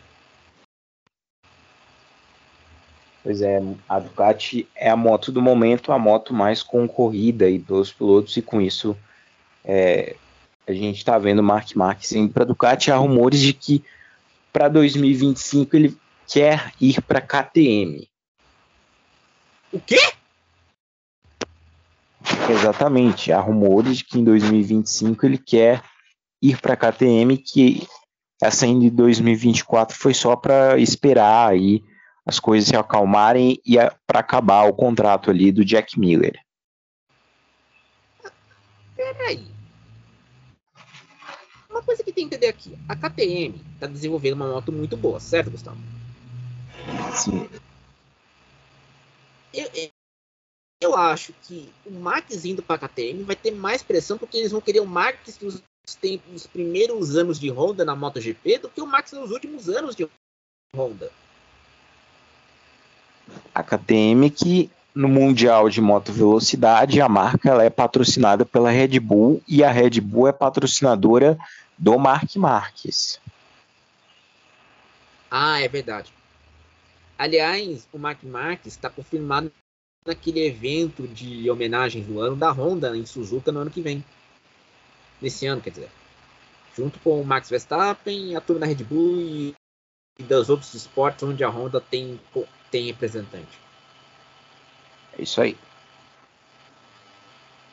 Pois 3.23 3.43
é, 3.43 3.63
a 3.89 3.99
Ducati 3.99 4.67
é 4.75 4.89
a 4.89 4.97
moto 4.97 5.31
do 5.31 5.43
momento, 5.43 5.93
a 5.93 5.99
moto 5.99 6.33
mais 6.33 6.63
concorrida 6.63 7.45
aí 7.45 7.59
pelos 7.59 7.93
pilotos 7.93 8.37
e 8.37 8.43
com 8.43 8.61
isso 8.61 8.97
é, 9.65 10.17
a 10.67 10.73
gente 10.73 10.97
está 10.99 11.19
vendo 11.19 11.43
Mark 11.43 11.75
Marques 11.75 12.13
indo 12.13 12.33
para 12.33 12.45
a 12.45 12.47
Ducati. 12.47 12.91
Há 12.91 12.97
rumores 12.97 13.41
de 13.41 13.53
que 13.53 13.85
para 14.53 14.69
2025 14.69 15.77
ele 15.77 15.97
quer 16.27 16.73
ir 16.81 17.03
para 17.03 17.21
KTM. 17.21 18.09
O 19.73 19.81
quê? 19.81 20.01
Exatamente. 22.49 23.33
Há 23.33 23.41
rumores 23.41 23.99
de 23.99 24.05
que 24.05 24.19
em 24.19 24.25
2025 24.25 25.27
ele 25.27 25.39
quer 25.39 25.83
ir 26.43 26.59
para 26.61 26.77
KTM, 26.77 27.37
que 27.37 27.87
essa 28.43 28.67
em 28.67 28.89
2024 28.89 29.97
foi 29.97 30.15
só 30.15 30.35
para 30.35 30.79
esperar 30.79 31.51
aí 31.51 31.83
as 32.25 32.39
coisas 32.39 32.69
se 32.69 32.77
acalmarem 32.77 33.61
e 33.65 33.77
para 34.07 34.21
acabar 34.21 34.65
o 34.65 34.73
contrato 34.73 35.31
ali 35.31 35.51
do 35.51 35.65
Jack 35.65 35.99
Miller. 35.99 36.39
Peraí 38.95 39.51
uma 41.81 41.83
coisa 41.83 42.03
que 42.03 42.13
tem 42.13 42.29
que 42.29 42.35
entender 42.35 42.49
aqui: 42.49 42.79
a 42.89 42.95
KTM 42.95 43.61
está 43.75 43.87
desenvolvendo 43.87 44.35
uma 44.35 44.49
moto 44.49 44.71
muito 44.71 44.97
boa, 44.97 45.19
certo, 45.19 45.51
Gustavo? 45.51 45.79
Sim. 47.15 47.49
Eu, 49.53 49.69
eu 50.81 50.97
acho 50.97 51.33
que 51.43 51.73
o 51.85 51.91
Max 51.91 52.45
indo 52.45 52.63
para 52.63 52.77
a 52.77 52.89
KTM 52.89 53.25
vai 53.25 53.37
ter 53.37 53.51
mais 53.51 53.83
pressão 53.83 54.19
porque 54.19 54.37
eles 54.37 54.53
vão 54.53 54.61
querer 54.61 54.81
o 54.81 54.87
Max 54.87 55.39
nos, 55.41 55.63
nos 56.29 56.47
primeiros 56.47 57.17
anos 57.17 57.39
de 57.41 57.51
Honda 57.51 57.85
na 57.85 57.97
MotoGP 57.97 58.59
do 58.59 58.69
que 58.69 58.81
o 58.81 58.87
Max 58.87 59.13
nos 59.13 59.31
últimos 59.31 59.69
anos 59.69 59.97
de 59.97 60.09
Honda. 60.75 61.11
A 63.55 63.63
KTM 63.63 64.31
que 64.31 64.71
no 64.95 65.09
Mundial 65.09 65.69
de 65.69 65.81
Moto 65.81 66.13
Velocidade, 66.13 67.01
a 67.01 67.09
marca 67.09 67.49
ela 67.49 67.65
é 67.65 67.71
patrocinada 67.71 68.45
pela 68.45 68.71
Red 68.71 68.99
Bull 69.01 69.43
e 69.47 69.63
a 69.63 69.71
Red 69.71 70.01
Bull 70.01 70.29
é 70.29 70.33
patrocinadora 70.33 71.39
do 71.79 71.99
Mark 71.99 72.35
Marques. 72.37 73.21
Ah, 75.31 75.61
é 75.61 75.69
verdade. 75.69 76.13
Aliás, 77.17 77.87
o 77.93 77.99
Mark 77.99 78.23
Marques 78.25 78.73
está 78.73 78.91
confirmado 78.91 79.53
naquele 80.07 80.45
evento 80.45 81.07
de 81.07 81.49
homenagem 81.51 82.03
do 82.03 82.21
ano 82.21 82.35
da 82.35 82.51
Honda 82.51 82.97
em 82.97 83.07
Suzuka 83.07 83.53
no 83.53 83.61
ano 83.61 83.71
que 83.71 83.83
vem. 83.83 84.05
Nesse 85.21 85.47
ano, 85.47 85.61
quer 85.61 85.71
dizer. 85.71 85.91
junto 86.77 86.99
com 87.01 87.21
o 87.21 87.25
Max 87.25 87.51
Verstappen, 87.51 88.35
a 88.35 88.41
turma 88.41 88.61
da 88.61 88.67
Red 88.67 88.83
Bull 88.85 89.21
e, 89.21 89.55
e 90.21 90.23
dos 90.23 90.51
outros 90.51 90.75
esportes 90.75 91.23
onde 91.23 91.43
a 91.43 91.49
Honda 91.49 91.81
tem, 91.81 92.21
tem 92.71 92.87
representante. 92.87 93.59
É 95.19 95.23
isso 95.23 95.41
aí. 95.41 95.57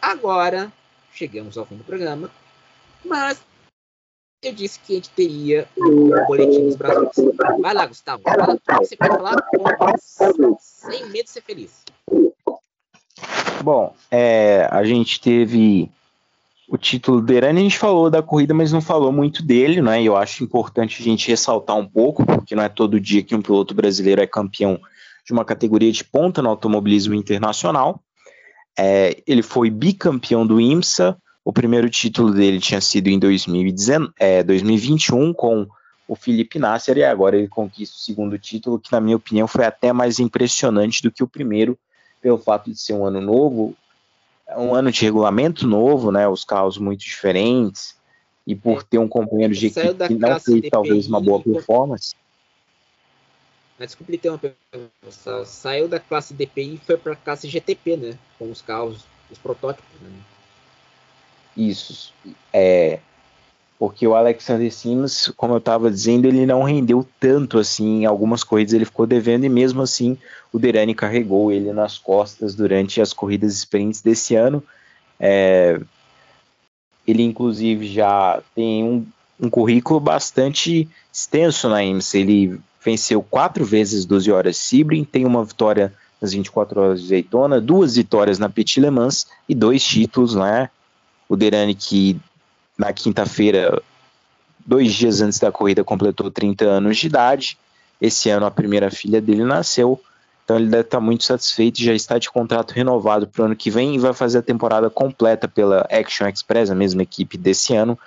Agora, 0.02 0.72
chegamos 1.12 1.58
ao 1.58 1.66
fim 1.66 1.76
do 1.76 1.84
programa, 1.84 2.32
mas 3.04 3.42
eu 4.42 4.54
disse 4.54 4.80
que 4.80 4.94
a 4.94 4.96
gente 4.96 5.10
teria 5.10 5.68
um 5.78 6.10
boletim 6.26 6.66
dos 6.66 6.78
Brasil. 6.78 7.36
Vai 7.60 7.74
lá, 7.74 7.86
Gustavo. 7.86 8.24
Fala 8.24 8.46
tudo 8.46 8.62
que 8.62 8.74
você 8.76 8.96
quer 8.96 9.08
falar 9.08 9.36
sem 10.60 11.06
medo 11.10 11.26
de 11.26 11.30
ser 11.30 11.42
feliz. 11.42 11.84
Bom, 13.62 13.94
é, 14.10 14.70
a 14.72 14.84
gente 14.86 15.20
teve 15.20 15.92
o 16.68 16.78
título 16.78 17.22
do 17.22 17.34
Irani, 17.34 17.62
a 17.62 17.64
gente 17.64 17.78
falou 17.78 18.10
da 18.10 18.22
corrida, 18.22 18.54
mas 18.54 18.74
não 18.74 18.82
falou 18.82 19.12
muito 19.12 19.42
dele, 19.42 19.82
né? 19.82 20.02
E 20.02 20.06
eu 20.06 20.18
acho 20.18 20.44
importante 20.44 21.02
a 21.02 21.04
gente 21.04 21.30
ressaltar 21.30 21.78
um 21.78 21.88
pouco, 21.88 22.26
porque 22.26 22.56
não 22.56 22.64
é 22.64 22.68
todo 22.68 23.00
dia 23.00 23.24
que 23.24 23.34
um 23.34 23.42
piloto 23.42 23.74
brasileiro 23.74 24.22
é 24.22 24.28
campeão 24.28 24.80
de 25.26 25.32
uma 25.32 25.46
categoria 25.46 25.92
de 25.92 26.04
ponta 26.04 26.42
no 26.42 26.50
automobilismo 26.50 27.16
internacional. 27.16 28.02
É, 28.78 29.22
ele 29.26 29.42
foi 29.42 29.70
bicampeão 29.70 30.46
do 30.46 30.60
IMSA, 30.60 31.18
o 31.44 31.54
primeiro 31.54 31.90
título 31.90 32.34
dele 32.34 32.60
tinha 32.60 32.82
sido 32.82 33.08
em 33.08 33.18
2019, 33.18 34.12
é, 34.20 34.44
2021 34.44 35.34
com 35.34 35.66
o 36.06 36.16
Felipe 36.16 36.60
Nasser 36.60 36.98
e 36.98 37.04
agora 37.04 37.38
ele 37.38 37.48
conquista 37.48 37.96
o 37.96 38.00
segundo 38.00 38.38
título, 38.38 38.80
que 38.80 38.92
na 38.92 39.00
minha 39.00 39.16
opinião 39.16 39.48
foi 39.48 39.66
até 39.66 39.94
mais 39.94 40.20
impressionante 40.20 41.02
do 41.02 41.12
que 41.12 41.24
o 41.24 41.28
primeiro, 41.28 41.78
pelo 42.22 42.38
fato 42.38 42.70
de 42.70 42.80
ser 42.80 42.94
um 42.94 43.06
ano 43.06 43.22
novo, 43.22 43.74
um 44.58 44.74
ano 44.74 44.92
de 44.92 45.04
regulamento 45.04 45.68
novo, 45.68 46.12
né, 46.12 46.28
os 46.28 46.44
carros 46.44 46.78
muito 46.78 47.02
diferentes 47.02 47.96
e 48.46 48.56
por 48.56 48.80
é. 48.80 48.84
ter 48.90 48.98
um 48.98 49.08
companheiro 49.08 49.54
de 49.54 49.68
equipe 49.68 50.08
que 50.08 50.16
não 50.16 50.40
fez 50.40 50.70
talvez 50.70 51.08
uma 51.08 51.22
boa 51.22 51.42
performance. 51.42 52.16
Mas 53.78 53.90
desculpe 53.90 54.18
ter 54.18 54.30
uma 54.30 54.40
pergunta. 54.40 55.46
Saiu 55.46 55.88
da 55.88 56.00
classe 56.00 56.34
DPI 56.34 56.76
e 56.76 56.78
foi 56.78 56.98
para 56.98 57.14
a 57.14 57.16
classe 57.16 57.48
GTP, 57.48 57.96
né? 57.96 58.18
Com 58.40 58.50
os 58.50 58.62
carros, 58.62 59.06
os 59.30 59.38
protótipos. 59.38 60.02
Né? 60.02 60.12
Isso. 61.56 62.12
É, 62.52 63.00
porque 63.80 64.08
o 64.08 64.16
Alexander 64.16 64.72
Sims, 64.74 65.32
como 65.38 65.54
eu 65.54 65.60
estava 65.60 65.92
dizendo, 65.92 66.28
ele 66.28 66.46
não 66.46 66.64
rendeu 66.64 67.08
tanto 67.20 67.60
assim 67.60 68.02
em 68.02 68.06
algumas 68.06 68.44
corridas, 68.44 68.74
ele 68.74 68.86
ficou 68.86 69.06
devendo 69.06 69.46
e 69.46 69.50
mesmo 69.50 69.82
assim 69.82 70.18
o 70.52 70.58
Derani 70.58 70.96
carregou 70.96 71.52
ele 71.52 71.72
nas 71.72 71.98
costas 71.98 72.56
durante 72.56 73.00
as 73.00 73.14
corridas 73.14 73.54
sprints 73.54 74.02
desse 74.02 74.36
ano. 74.36 74.64
É, 75.20 75.80
ele 77.08 77.24
inclusive 77.24 77.88
já 77.88 78.42
tem 78.56 78.84
um, 78.84 79.06
um, 79.40 79.50
currículo 79.50 80.00
bastante 80.00 80.90
extenso 81.14 81.70
na 81.70 81.84
IMSA, 81.84 82.18
ele 82.18 82.60
venceu 82.84 83.22
quatro 83.22 83.64
vezes 83.64 84.06
12 84.06 84.32
horas 84.32 84.58
Sebring, 84.58 85.04
tem 85.04 85.26
uma 85.26 85.44
vitória 85.46 85.94
nas 86.20 86.34
24 86.34 86.82
horas 86.82 87.02
de 87.04 87.10
Daytona, 87.10 87.62
duas 87.62 87.96
vitórias 87.96 88.40
na 88.40 88.50
Petit 88.50 88.80
Le 88.80 88.90
Mans 88.90 89.28
e 89.48 89.54
dois 89.54 89.84
títulos, 89.84 90.34
né? 90.34 90.70
O 91.30 91.36
Derani 91.36 91.76
que 91.76 92.20
na 92.78 92.94
quinta-feira, 92.94 93.82
dois 94.66 94.94
dias 94.94 95.22
antes 95.22 95.40
da 95.40 95.52
corrida, 95.52 95.84
completou 95.84 96.30
30 96.30 96.66
anos 96.66 96.98
de 96.98 97.08
idade. 97.08 97.58
Esse 98.00 98.30
ano 98.30 98.46
a 98.46 98.52
primeira 98.52 98.92
filha 98.92 99.20
dele 99.20 99.44
nasceu, 99.44 100.00
então 100.44 100.56
ele 100.56 100.68
deve 100.68 100.84
estar 100.84 101.02
muito 101.02 101.24
satisfeito 101.24 101.82
já 101.82 101.94
está 101.94 102.18
de 102.20 102.30
contrato 102.30 102.72
renovado 102.72 103.28
para 103.28 103.42
o 103.42 103.46
ano 103.46 103.56
que 103.56 103.72
vem 103.72 103.96
e 103.96 104.00
vai 104.00 104.14
fazer 104.14 104.38
a 104.38 104.42
temporada 104.42 104.90
completa 104.90 105.48
pela 105.48 105.88
Action 105.92 106.28
Express, 106.28 106.70
a 106.70 106.76
mesma 106.76 107.02
equipe 107.02 107.38
desse 107.38 107.76
ano, 107.76 107.98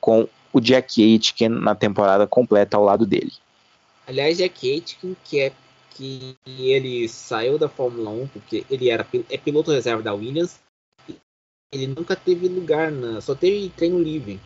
com 0.00 0.28
o 0.52 0.60
Jack 0.60 1.02
Aitken 1.02 1.48
na 1.48 1.74
temporada 1.74 2.26
completa 2.26 2.76
ao 2.76 2.84
lado 2.84 3.06
dele. 3.06 3.32
Aliás, 4.06 4.38
Jack 4.38 4.70
Aitken, 4.70 5.16
que 5.24 5.40
é 5.40 5.52
que 5.90 6.36
ele 6.46 7.08
saiu 7.08 7.58
da 7.58 7.68
Fórmula 7.68 8.10
1 8.10 8.26
porque 8.28 8.64
ele 8.70 8.88
era 8.88 9.06
é 9.30 9.36
piloto 9.36 9.72
reserva 9.72 10.02
da 10.02 10.14
Williams 10.14 10.58
ele 11.70 11.86
nunca 11.86 12.16
teve 12.16 12.48
lugar, 12.48 12.90
na, 12.90 13.20
só 13.20 13.34
teve 13.34 13.68
treino 13.70 13.98
livre. 13.98 14.40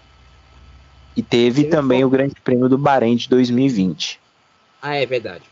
E 1.16 1.22
teve, 1.22 1.64
também 1.64 2.04
o 2.04 2.10
Grande 2.10 2.34
Prêmio 2.42 2.68
do 2.68 2.78
Bahrein 2.78 3.16
de 3.16 3.28
2020. 3.28 4.18
Ah, 4.80 4.96
é 4.96 5.06
verdade. 5.06 5.44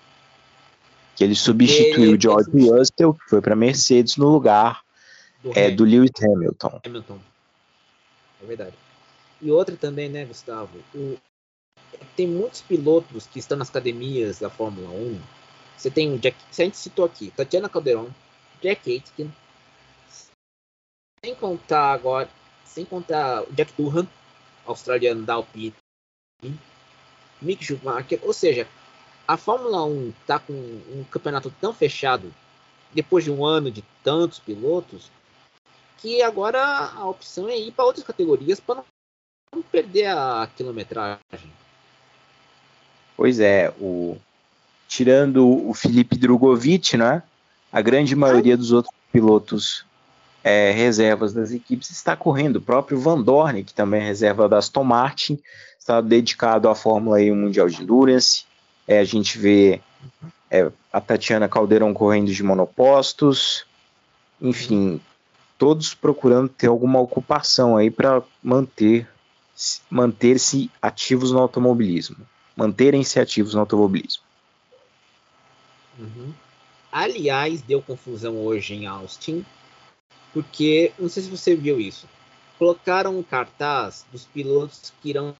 Que 1.15 1.23
ele 1.23 1.35
substituiu 1.35 2.15
o 2.15 2.21
George 2.21 2.51
Russell, 2.51 3.15
que 3.15 3.29
foi 3.29 3.41
para 3.43 3.55
Mercedes, 3.55 4.17
no 4.17 4.31
lugar 4.31 4.83
do, 5.43 5.57
é, 5.57 5.71
do 5.71 5.85
Lewis 5.85 6.11
Hamilton. 6.21 6.81
Hamilton. 6.85 7.19
É 8.43 8.47
verdade. 8.47 8.75
E 9.41 9.51
outra 9.51 9.77
também, 9.77 10.09
né, 10.09 10.25
Gustavo? 10.25 10.71
O, 10.95 11.19
tem 12.17 12.27
muitos 12.27 12.63
pilotos 12.63 13.27
que 13.27 13.39
estão 13.39 13.59
nas 13.59 13.69
academias 13.69 14.39
da 14.39 14.49
Fórmula 14.49 14.89
1. 14.89 15.21
Você 15.77 15.91
tem 15.91 16.13
o 16.13 16.19
Jack, 16.19 16.37
a 16.51 16.63
gente 16.63 16.77
citou 16.77 17.05
aqui, 17.05 17.33
Tatiana 17.37 17.69
Calderon, 17.69 18.09
Jack 18.63 18.91
Aitken, 18.91 19.31
sem 21.25 21.35
contar 21.35 21.93
agora, 21.93 22.29
sem 22.65 22.85
contar 22.85 23.43
o 23.43 23.53
Jack 23.53 23.73
Durham, 23.77 24.09
australiano 24.67 25.23
da 25.23 25.35
Alpine, 25.35 25.75
Mick 27.43 27.63
Schumacher, 27.63 28.19
ou 28.23 28.33
seja, 28.33 28.67
a 29.29 29.37
Fórmula 29.37 29.85
1 29.85 30.15
está 30.21 30.39
com 30.39 30.53
um 30.53 31.05
campeonato 31.11 31.53
tão 31.61 31.75
fechado, 31.75 32.33
depois 32.93 33.25
de 33.25 33.31
um 33.31 33.45
ano 33.45 33.71
de 33.71 33.85
tantos 34.03 34.39
pilotos, 34.39 35.11
que 35.99 36.23
agora 36.23 36.63
a 36.63 37.07
opção 37.07 37.49
é 37.49 37.59
ir 37.59 37.73
para 37.73 37.85
outras 37.85 38.05
categorias 38.05 38.59
para 38.59 38.83
não 39.55 39.63
perder 39.63 40.07
a 40.07 40.49
quilometragem. 40.57 41.53
Pois 43.15 43.39
é, 43.39 43.73
o 43.79 44.17
tirando 44.89 45.47
o 45.47 45.75
Felipe 45.75 46.17
Drogovic, 46.17 46.97
né? 46.97 47.23
A 47.71 47.81
grande 47.81 48.17
maioria 48.17 48.57
dos 48.57 48.73
outros 48.73 48.95
pilotos 49.13 49.85
é, 50.43 50.71
reservas 50.71 51.33
das 51.33 51.53
equipes 51.53 51.91
está 51.91 52.17
correndo. 52.17 52.57
O 52.57 52.61
próprio 52.61 52.99
Van 52.99 53.21
Dorn, 53.21 53.63
que 53.63 53.75
também 53.75 54.03
é 54.03 54.07
reserva 54.07 54.49
da 54.49 54.59
Aston 54.59 54.85
Martin, 54.85 55.39
está 55.79 56.01
dedicado 56.01 56.69
à 56.69 56.75
Fórmula 56.75 57.21
E 57.21 57.31
Mundial 57.31 57.69
de 57.69 57.83
Endurance. 57.83 58.45
É, 58.87 58.99
a 58.99 59.05
gente 59.05 59.39
vê 59.39 59.81
é, 60.51 60.71
a 60.93 61.01
Tatiana 61.01 61.49
Caldeirão 61.49 61.93
correndo 61.93 62.33
de 62.33 62.43
monopostos. 62.43 63.67
Enfim, 64.41 65.01
todos 65.59 65.95
procurando 65.95 66.49
ter 66.49 66.69
alguma 66.69 67.01
ocupação 67.01 67.77
aí 67.77 67.91
para 67.91 68.23
manter 68.43 69.09
manter-se 69.91 70.71
ativos 70.81 71.33
no 71.33 71.39
automobilismo. 71.39 72.17
Manterem-se 72.57 73.21
ativos 73.21 73.53
no 73.53 73.61
automobilismo. 73.61 74.23
Uhum. 75.99 76.33
Aliás, 76.91 77.61
deu 77.61 77.83
confusão 77.83 78.39
hoje 78.39 78.75
em 78.75 78.87
Austin 78.87 79.45
porque, 80.33 80.93
não 80.99 81.09
sei 81.09 81.23
se 81.23 81.31
você 81.31 81.55
viu 81.55 81.81
isso, 81.81 82.09
colocaram 82.59 83.19
um 83.19 83.23
cartaz 83.23 84.07
dos 84.13 84.25
pilotos 84.27 84.93
que 85.01 85.11
irão 85.11 85.35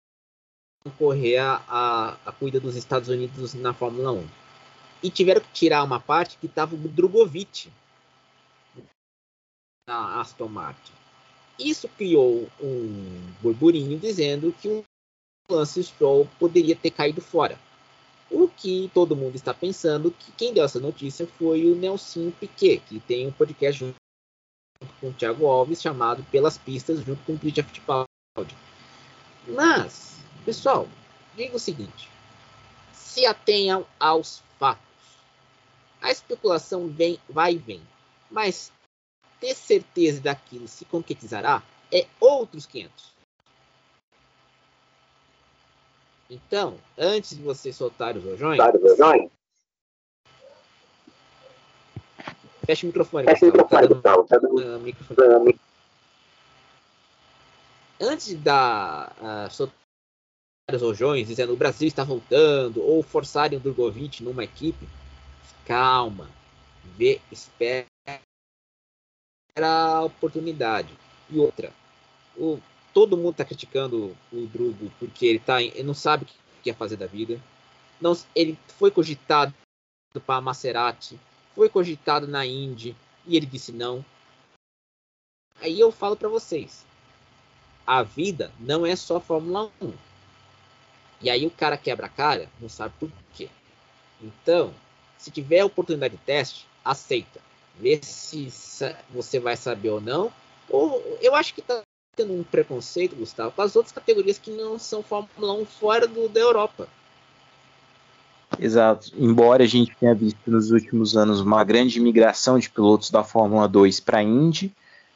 correr 0.99 1.37
a, 1.37 1.63
a, 1.69 2.17
a 2.27 2.33
cuida 2.33 2.59
dos 2.59 2.75
Estados 2.75 3.09
Unidos 3.09 3.55
na 3.55 3.75
Fórmula 3.75 4.13
1. 4.13 4.27
E 5.03 5.11
tiveram 5.11 5.41
que 5.41 5.53
tirar 5.53 5.85
uma 5.85 6.01
parte 6.01 6.39
que 6.39 6.47
estava 6.47 6.75
o 6.75 6.79
Drogovic 6.79 7.71
na 9.87 10.21
Aston 10.21 10.49
Martin. 10.49 10.93
Isso 11.59 11.89
criou 11.89 12.49
um 12.61 13.33
burburinho 13.43 13.99
dizendo 13.99 14.55
que 14.61 14.69
o 14.69 14.85
Lance 15.51 15.83
Stroll 15.85 16.29
poderia 16.39 16.75
ter 16.75 16.91
caído 16.91 17.21
fora. 17.21 17.59
O 18.31 18.49
que 18.49 18.91
todo 18.95 19.17
mundo 19.17 19.35
está 19.35 19.53
pensando 19.53 20.11
que 20.11 20.33
quem 20.33 20.55
deu 20.55 20.65
essa 20.65 20.79
notícia 20.79 21.27
foi 21.27 21.71
o 21.71 21.75
Nelson 21.75 22.31
Piquet, 22.31 22.81
que 22.89 23.01
tem 23.01 23.27
um 23.27 23.33
podcast 23.33 23.81
junto 23.81 24.01
com 25.01 25.09
o 25.09 25.13
Thiago 25.13 25.47
Alves, 25.47 25.81
chamado 25.81 26.23
Pelas 26.25 26.59
Pistas, 26.59 27.01
junto 27.01 27.23
com 27.25 27.33
o 27.33 27.39
Christian 27.39 27.65
Fittipaldi. 27.65 28.57
Mas, 29.49 30.19
pessoal, 30.45 30.87
diga 31.35 31.57
o 31.57 31.61
seguinte: 31.61 32.09
se 32.93 33.27
atenham 33.27 33.87
aos 33.99 34.43
fatos. 34.59 34.85
A 36.01 36.11
especulação 36.11 36.89
vem, 36.89 37.19
vai 37.29 37.55
e 37.55 37.59
vem, 37.59 37.83
mas 38.31 38.73
ter 39.39 39.55
certeza 39.55 40.21
daquilo 40.21 40.69
se 40.69 40.85
concretizará 40.85 41.63
é 41.93 42.07
outros 42.19 42.65
500. 42.67 43.11
Então, 46.31 46.79
antes 46.97 47.37
de 47.37 47.43
você 47.43 47.73
soltar 47.73 48.17
os 48.17 48.25
rojões, 48.25 48.59
Fecha 52.71 52.87
o 52.87 52.89
microfone. 52.89 53.25
Fecha 53.25 53.47
o 53.47 53.49
microfone, 53.49 53.89
Gustavo. 53.89 54.25
Tá 54.29 54.39
dando, 54.39 54.77
uh, 54.77 54.79
microfone. 54.79 55.59
Antes 58.01 58.35
dar 58.35 59.13
uh, 59.21 59.71
os 60.73 60.81
rojões 60.81 61.27
dizendo 61.27 61.53
o 61.53 61.57
Brasil 61.57 61.89
está 61.89 62.05
voltando 62.05 62.81
ou 62.81 63.03
forçarem 63.03 63.59
o 63.59 63.61
Drogovic 63.61 64.23
numa 64.23 64.45
equipe, 64.45 64.89
calma, 65.67 66.31
vê, 66.97 67.21
espera 67.33 67.89
a 69.61 70.03
oportunidade. 70.05 70.97
E 71.29 71.41
outra, 71.41 71.73
o, 72.37 72.61
todo 72.95 73.17
mundo 73.17 73.33
está 73.33 73.45
criticando 73.45 74.17
o 74.33 74.47
Drugo 74.47 74.93
porque 75.01 75.27
ele, 75.27 75.41
tá, 75.41 75.61
ele 75.61 75.83
não 75.83 75.95
sabe 75.95 76.23
o 76.23 76.27
que 76.29 76.35
quer 76.63 76.77
fazer 76.77 76.97
da 76.97 77.07
vida. 77.07 77.37
Não, 78.01 78.17
ele 78.33 78.57
foi 78.79 78.93
cogitado 78.93 79.53
para 80.25 80.41
Maserati, 80.41 81.19
foi 81.55 81.69
cogitado 81.69 82.27
na 82.27 82.47
Indy 82.47 82.97
e 83.27 83.37
ele 83.37 83.47
disse 83.47 83.73
não. 83.73 84.05
Aí 85.61 85.79
eu 85.79 85.93
falo 85.93 86.17
para 86.17 86.29
vocês, 86.29 86.87
a 87.87 88.03
vida 88.03 88.51
não 88.59 88.87
é 88.87 88.97
só 88.97 89.21
Fórmula 89.21 89.71
1. 89.81 89.93
E 91.21 91.29
aí 91.29 91.47
o 91.47 91.51
cara 91.51 91.77
quebra 91.77 92.07
a 92.07 92.11
cara, 92.11 92.49
não 92.61 92.69
sabe 92.69 92.95
por 92.99 93.11
quê. 93.35 93.51
Então, 94.23 94.75
se 95.19 95.31
tiver 95.31 95.65
oportunidade 95.65 96.17
de 96.17 96.23
teste, 96.23 96.67
aceita. 96.85 97.41
Vê 97.79 98.01
se 98.03 98.51
você 99.11 99.39
vai 99.39 99.57
saber 99.57 99.91
ou 99.91 100.01
não. 100.01 100.33
Ou 100.69 101.19
eu 101.21 101.35
acho 101.35 101.55
que 101.55 101.63
tá 101.63 101.83
tendo 102.17 102.33
um 102.33 102.43
preconceito, 102.43 103.17
Gustavo, 103.17 103.53
com 103.53 103.63
as 103.63 103.77
outras 103.77 103.93
categorias 103.93 104.39
que 104.39 104.51
não 104.51 104.79
são 104.79 105.03
Fórmula 105.03 105.55
1 105.55 105.67
fora 105.67 106.07
do, 106.07 106.29
da 106.29 106.41
Europa. 106.41 106.89
Exato. 108.59 109.13
Embora 109.17 109.63
a 109.63 109.67
gente 109.67 109.95
tenha 109.99 110.15
visto 110.15 110.39
nos 110.47 110.71
últimos 110.71 111.17
anos 111.17 111.41
uma 111.41 111.63
grande 111.63 112.01
migração 112.01 112.59
de 112.59 112.69
pilotos 112.69 113.11
da 113.11 113.23
Fórmula 113.23 113.69
2 113.69 114.01
para 114.01 114.19
a 114.19 114.23
Indy 114.23 114.73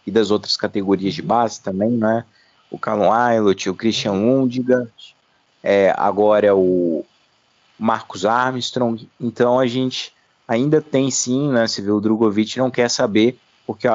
e 0.06 0.10
das 0.10 0.30
outras 0.30 0.56
categorias 0.56 1.14
de 1.14 1.22
base 1.22 1.60
também, 1.60 1.90
né? 1.90 2.24
O 2.70 2.78
Callum 2.78 3.12
Aylott, 3.12 3.68
o 3.68 3.74
Christian 3.74 4.12
Undiga, 4.12 4.90
é, 5.62 5.94
agora 5.96 6.54
o 6.54 7.04
Marcos 7.78 8.24
Armstrong. 8.24 9.08
Então 9.20 9.58
a 9.58 9.66
gente 9.66 10.12
ainda 10.46 10.80
tem 10.80 11.10
sim, 11.10 11.50
né? 11.50 11.66
Você 11.66 11.82
vê 11.82 11.90
o 11.90 12.00
Drogovic 12.00 12.58
não 12.58 12.70
quer 12.70 12.88
saber, 12.88 13.38
porque 13.66 13.88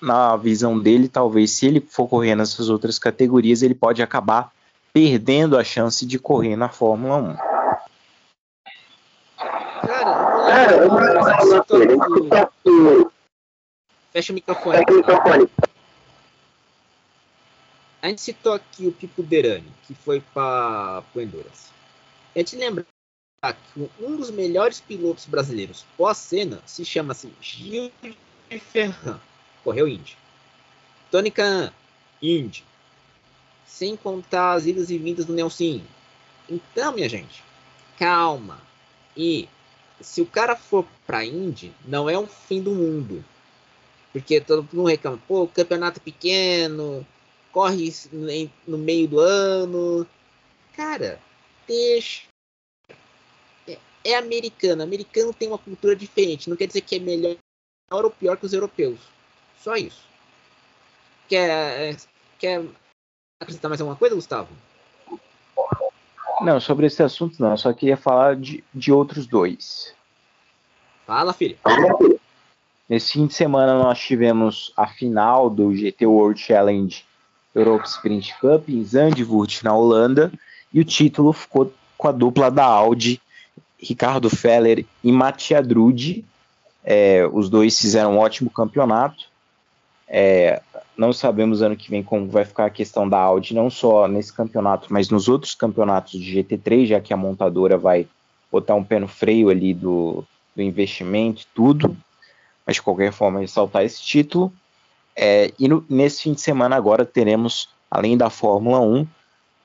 na 0.00 0.36
visão 0.36 0.78
dele, 0.78 1.08
talvez 1.08 1.50
se 1.52 1.66
ele 1.66 1.80
for 1.80 2.06
correr 2.06 2.34
nessas 2.34 2.68
outras 2.68 2.98
categorias, 2.98 3.62
ele 3.62 3.74
pode 3.74 4.02
acabar 4.02 4.52
perdendo 4.92 5.58
a 5.58 5.64
chance 5.64 6.06
de 6.06 6.18
correr 6.18 6.56
na 6.56 6.68
Fórmula 6.68 7.16
1. 7.16 7.57
Cara, 10.48 10.88
Fecha 14.12 14.32
o 14.32 14.34
microfone. 14.34 14.78
Fecha 14.78 14.92
o 14.92 14.96
microfone. 14.96 15.50
A 18.00 18.08
gente 18.08 18.22
citou 18.22 18.54
aqui 18.54 18.86
o 18.86 18.92
Pipo 18.92 19.22
Derani, 19.22 19.70
que 19.86 19.94
foi 19.94 20.20
para 20.32 21.02
o 21.14 21.20
Endurance. 21.20 21.68
A 22.34 22.38
gente 22.38 22.56
lembra 22.56 22.86
que 23.74 23.90
um 24.00 24.16
dos 24.16 24.30
melhores 24.30 24.80
pilotos 24.80 25.26
brasileiros 25.26 25.84
pós-cena 25.98 26.62
se 26.64 26.82
chama 26.84 27.12
assim, 27.12 27.30
Gil 27.42 27.92
Ferran, 28.72 29.20
correu 29.62 29.86
Indy. 29.86 30.16
Tony 31.10 31.30
Khan, 31.30 31.70
Indy. 32.22 32.64
Sem 33.66 33.96
contar 33.96 34.52
as 34.52 34.66
idas 34.66 34.88
e 34.88 34.96
vindas 34.96 35.26
do 35.26 35.34
Nelson. 35.34 35.82
Então, 36.48 36.94
minha 36.94 37.08
gente, 37.08 37.44
calma. 37.98 38.58
E 39.14 39.46
se 40.00 40.20
o 40.20 40.26
cara 40.26 40.56
for 40.56 40.86
para 41.06 41.24
Indy, 41.24 41.72
não 41.84 42.08
é 42.08 42.18
um 42.18 42.26
fim 42.26 42.62
do 42.62 42.72
mundo. 42.72 43.24
Porque 44.12 44.40
todo 44.40 44.68
mundo 44.72 44.88
reclama, 44.88 45.20
pô, 45.28 45.46
campeonato 45.46 46.00
pequeno, 46.00 47.06
corre 47.52 47.92
no 48.66 48.78
meio 48.78 49.08
do 49.08 49.20
ano. 49.20 50.06
Cara, 50.74 51.20
deixa. 51.66 52.22
É, 53.66 53.78
é 54.04 54.16
americano. 54.16 54.82
Americano 54.82 55.34
tem 55.34 55.48
uma 55.48 55.58
cultura 55.58 55.94
diferente. 55.94 56.48
Não 56.48 56.56
quer 56.56 56.66
dizer 56.66 56.80
que 56.80 56.96
é 56.96 56.98
melhor 56.98 57.36
ou 57.90 58.10
pior 58.10 58.36
que 58.36 58.46
os 58.46 58.52
europeus. 58.52 58.98
Só 59.62 59.76
isso. 59.76 60.06
Quer, 61.28 61.96
quer 62.38 62.64
acrescentar 63.40 63.68
mais 63.68 63.80
alguma 63.80 63.98
coisa, 63.98 64.14
Gustavo? 64.14 64.48
Não, 66.40 66.60
sobre 66.60 66.86
esse 66.86 67.02
assunto 67.02 67.40
não. 67.40 67.56
Só 67.56 67.72
queria 67.72 67.96
falar 67.96 68.36
de, 68.36 68.62
de 68.72 68.92
outros 68.92 69.26
dois. 69.26 69.94
Fala, 71.06 71.32
filho. 71.32 71.56
Nesse 72.88 73.12
fim 73.12 73.26
de 73.26 73.34
semana 73.34 73.78
nós 73.78 73.98
tivemos 73.98 74.72
a 74.76 74.86
final 74.86 75.50
do 75.50 75.74
GT 75.74 76.06
World 76.06 76.40
Challenge 76.40 77.04
Europe 77.54 77.86
Sprint 77.86 78.34
Cup 78.40 78.68
em 78.68 78.84
Zandvoort, 78.84 79.64
na 79.64 79.74
Holanda, 79.74 80.32
e 80.72 80.80
o 80.80 80.84
título 80.84 81.32
ficou 81.32 81.72
com 81.96 82.08
a 82.08 82.12
dupla 82.12 82.50
da 82.50 82.64
Audi, 82.64 83.20
Ricardo 83.78 84.30
Feller 84.30 84.84
e 85.02 85.12
Mattia 85.12 85.62
Drudi. 85.62 86.24
É, 86.84 87.28
os 87.32 87.50
dois 87.50 87.78
fizeram 87.78 88.14
um 88.14 88.18
ótimo 88.18 88.50
campeonato. 88.50 89.24
É, 90.06 90.62
não 90.98 91.12
sabemos 91.12 91.62
ano 91.62 91.76
que 91.76 91.88
vem 91.88 92.02
como 92.02 92.28
vai 92.28 92.44
ficar 92.44 92.66
a 92.66 92.70
questão 92.70 93.08
da 93.08 93.20
Audi, 93.20 93.54
não 93.54 93.70
só 93.70 94.08
nesse 94.08 94.32
campeonato, 94.32 94.88
mas 94.92 95.08
nos 95.08 95.28
outros 95.28 95.54
campeonatos 95.54 96.20
de 96.20 96.42
GT3, 96.42 96.86
já 96.86 97.00
que 97.00 97.14
a 97.14 97.16
montadora 97.16 97.78
vai 97.78 98.08
botar 98.50 98.74
um 98.74 98.82
pé 98.82 98.98
no 98.98 99.06
freio 99.06 99.48
ali 99.48 99.72
do, 99.72 100.24
do 100.56 100.60
investimento 100.60 101.42
e 101.42 101.46
tudo. 101.54 101.96
Mas 102.66 102.76
de 102.76 102.82
qualquer 102.82 103.12
forma, 103.12 103.38
ressaltar 103.38 103.84
esse 103.84 104.02
título. 104.02 104.52
É, 105.14 105.52
e 105.56 105.68
no, 105.68 105.84
nesse 105.88 106.22
fim 106.22 106.32
de 106.32 106.40
semana 106.40 106.74
agora 106.74 107.04
teremos, 107.04 107.68
além 107.88 108.16
da 108.16 108.28
Fórmula 108.28 108.80
1 108.80 109.06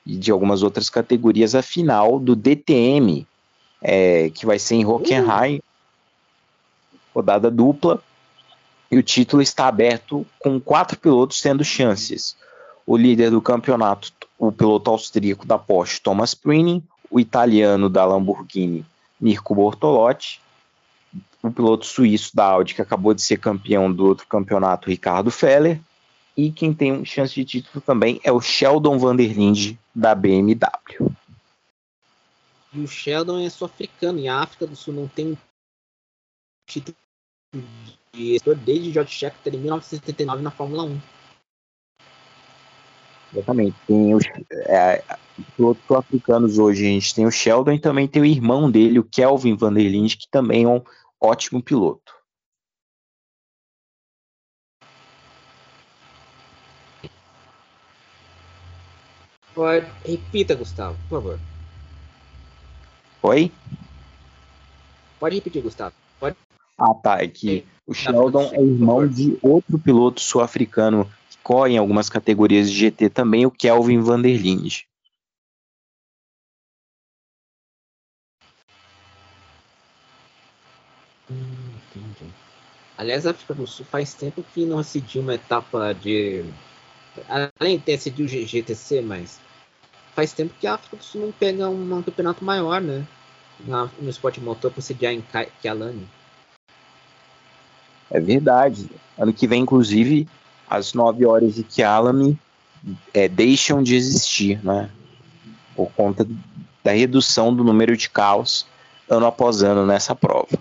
e 0.06 0.16
de 0.16 0.30
algumas 0.30 0.62
outras 0.62 0.88
categorias, 0.88 1.56
a 1.56 1.62
final 1.62 2.20
do 2.20 2.36
DTM, 2.36 3.26
é, 3.82 4.30
que 4.30 4.46
vai 4.46 4.60
ser 4.60 4.76
em 4.76 4.86
Hockenheim, 4.86 5.60
rodada 7.12 7.50
dupla, 7.50 8.00
e 8.94 8.98
o 8.98 9.02
título 9.02 9.42
está 9.42 9.66
aberto 9.66 10.24
com 10.38 10.60
quatro 10.60 10.96
pilotos 10.96 11.40
tendo 11.40 11.64
chances. 11.64 12.36
O 12.86 12.96
líder 12.96 13.28
do 13.28 13.42
campeonato, 13.42 14.12
o 14.38 14.52
piloto 14.52 14.88
austríaco 14.88 15.44
da 15.44 15.58
Porsche, 15.58 16.00
Thomas 16.00 16.32
Prini, 16.32 16.80
o 17.10 17.18
italiano 17.18 17.90
da 17.90 18.04
Lamborghini, 18.04 18.86
Mirko 19.20 19.52
Bortolotti, 19.52 20.40
o 21.42 21.50
piloto 21.50 21.84
suíço 21.84 22.36
da 22.36 22.44
Audi, 22.44 22.72
que 22.72 22.82
acabou 22.82 23.12
de 23.12 23.20
ser 23.20 23.38
campeão 23.38 23.92
do 23.92 24.06
outro 24.06 24.28
campeonato, 24.28 24.88
Ricardo 24.88 25.28
Feller. 25.28 25.80
E 26.36 26.52
quem 26.52 26.72
tem 26.72 27.04
chance 27.04 27.34
de 27.34 27.44
título 27.44 27.80
também 27.80 28.20
é 28.22 28.30
o 28.30 28.40
Sheldon 28.40 28.96
Vanderlinde, 28.96 29.76
da 29.92 30.14
BMW. 30.14 31.10
E 32.72 32.78
o 32.78 32.86
Sheldon 32.86 33.40
é 33.40 33.50
sul-africano, 33.50 34.20
e 34.20 34.28
a 34.28 34.38
África 34.38 34.68
do 34.68 34.76
Sul 34.76 34.94
não 34.94 35.08
tem 35.08 35.36
título 36.64 36.96
desde 38.64 38.92
George 38.92 39.12
Scheckter 39.12 39.54
em 39.54 39.58
1979 39.58 40.42
na 40.42 40.50
Fórmula 40.50 40.84
1. 40.84 41.00
Exatamente. 43.32 43.76
Tem 43.86 44.14
os 44.14 44.24
é, 44.68 45.02
pilotos 45.56 45.82
sul-africanos 45.86 46.58
hoje. 46.58 46.84
A 46.84 46.88
gente 46.88 47.14
tem 47.14 47.26
o 47.26 47.30
Sheldon 47.30 47.72
e 47.72 47.80
também 47.80 48.06
tem 48.06 48.22
o 48.22 48.26
irmão 48.26 48.70
dele, 48.70 48.98
o 48.98 49.04
Kelvin 49.04 49.56
Vanderlinde, 49.56 50.16
que 50.16 50.28
também 50.30 50.64
é 50.64 50.68
um 50.68 50.82
ótimo 51.20 51.62
piloto. 51.62 52.14
Pode, 59.54 59.86
repita, 60.04 60.54
Gustavo, 60.54 60.98
por 61.08 61.22
favor. 61.22 61.40
Oi? 63.22 63.52
Pode 65.20 65.36
repetir, 65.36 65.62
Gustavo. 65.62 65.94
Pode. 66.18 66.36
Ah, 66.78 66.94
tá. 66.94 67.22
É 67.22 67.28
que 67.28 67.64
o 67.86 67.94
Sheldon 67.94 68.50
é 68.52 68.60
irmão 68.60 69.06
de 69.06 69.38
outro 69.42 69.78
piloto 69.78 70.20
sul-africano 70.20 71.10
que 71.30 71.38
corre 71.42 71.74
em 71.74 71.78
algumas 71.78 72.08
categorias 72.08 72.70
de 72.70 72.76
GT 72.76 73.10
também, 73.10 73.46
o 73.46 73.50
Kelvin 73.50 74.00
Vanderlinde. 74.00 74.86
Aliás, 82.96 83.26
a 83.26 83.30
África 83.30 83.54
do 83.54 83.66
Sul 83.66 83.84
faz 83.84 84.14
tempo 84.14 84.44
que 84.54 84.64
não 84.64 84.78
decidiu 84.78 85.22
uma 85.22 85.34
etapa 85.34 85.92
de. 85.92 86.44
Além 87.28 87.78
de 87.78 87.84
decidir 87.84 88.24
o 88.24 88.28
GTC, 88.28 89.00
mas 89.00 89.40
faz 90.14 90.32
tempo 90.32 90.54
que 90.58 90.66
a 90.66 90.74
África 90.74 90.96
do 90.96 91.04
Sul 91.04 91.22
não 91.22 91.32
pega 91.32 91.68
um, 91.68 91.96
um 91.96 92.02
campeonato 92.02 92.44
maior, 92.44 92.80
né? 92.80 93.06
Na, 93.60 93.90
no 94.00 94.10
esporte 94.10 94.40
motor 94.40 94.70
para 94.70 94.82
sediar 94.82 95.12
em 95.12 95.24
Kialani. 95.60 96.08
É 98.14 98.20
verdade. 98.20 98.88
Ano 99.18 99.32
que 99.32 99.44
vem, 99.44 99.62
inclusive, 99.62 100.28
as 100.70 100.94
nove 100.94 101.26
horas 101.26 101.56
de 101.56 101.64
Kialami 101.64 102.38
é, 103.12 103.26
deixam 103.26 103.82
de 103.82 103.96
existir, 103.96 104.64
né? 104.64 104.88
Por 105.74 105.90
conta 105.90 106.24
da 106.84 106.92
redução 106.92 107.52
do 107.52 107.64
número 107.64 107.96
de 107.96 108.08
caos 108.08 108.68
ano 109.10 109.26
após 109.26 109.64
ano 109.64 109.84
nessa 109.84 110.14
prova. 110.14 110.56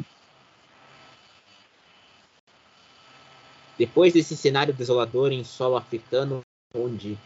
Depois 3.78 4.14
desse 4.14 4.36
cenário 4.36 4.74
desolador 4.74 5.32
em 5.32 5.44
solo 5.44 5.78
africano, 5.78 6.42
onde 6.76 7.20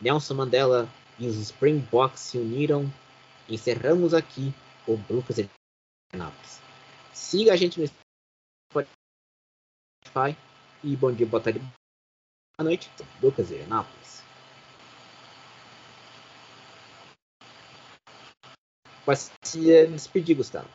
Nelson 0.00 0.32
Mandela 0.32 0.88
e 1.18 1.26
os 1.26 1.36
Springboks 1.36 2.20
se 2.20 2.38
uniram, 2.38 2.90
encerramos 3.50 4.14
aqui 4.14 4.54
o 4.86 4.98
Lucas 5.10 5.44
Anápolis. 6.10 6.60
Siga 7.12 7.52
a 7.52 7.56
gente 7.56 7.78
no 7.78 7.84
Spotify. 10.14 10.36
E 10.84 10.96
bom 10.96 11.10
dia, 11.10 11.26
boa 11.26 11.42
tarde, 11.42 11.58
boa 11.58 12.68
noite. 12.70 12.88
Lucas 13.20 13.50
e 13.50 13.60
Anápolis. 13.62 14.22
Vai 19.04 19.16
se 19.16 19.70
eh, 19.70 19.86
despedir, 19.86 20.36
Gustavo. 20.36 20.68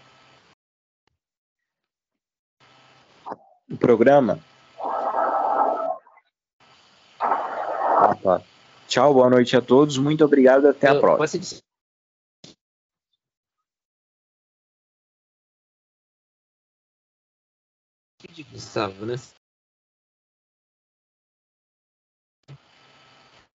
O 3.71 3.77
programa? 3.77 4.39
Tchau, 8.87 9.13
boa 9.13 9.29
noite 9.29 9.55
a 9.55 9.61
todos. 9.61 9.97
Muito 9.97 10.25
obrigado. 10.25 10.67
Até 10.67 10.89
Eu, 10.89 10.97
a 10.97 10.99
próxima. 10.99 11.61
Gustavo, 18.43 19.05
né? 19.05 19.15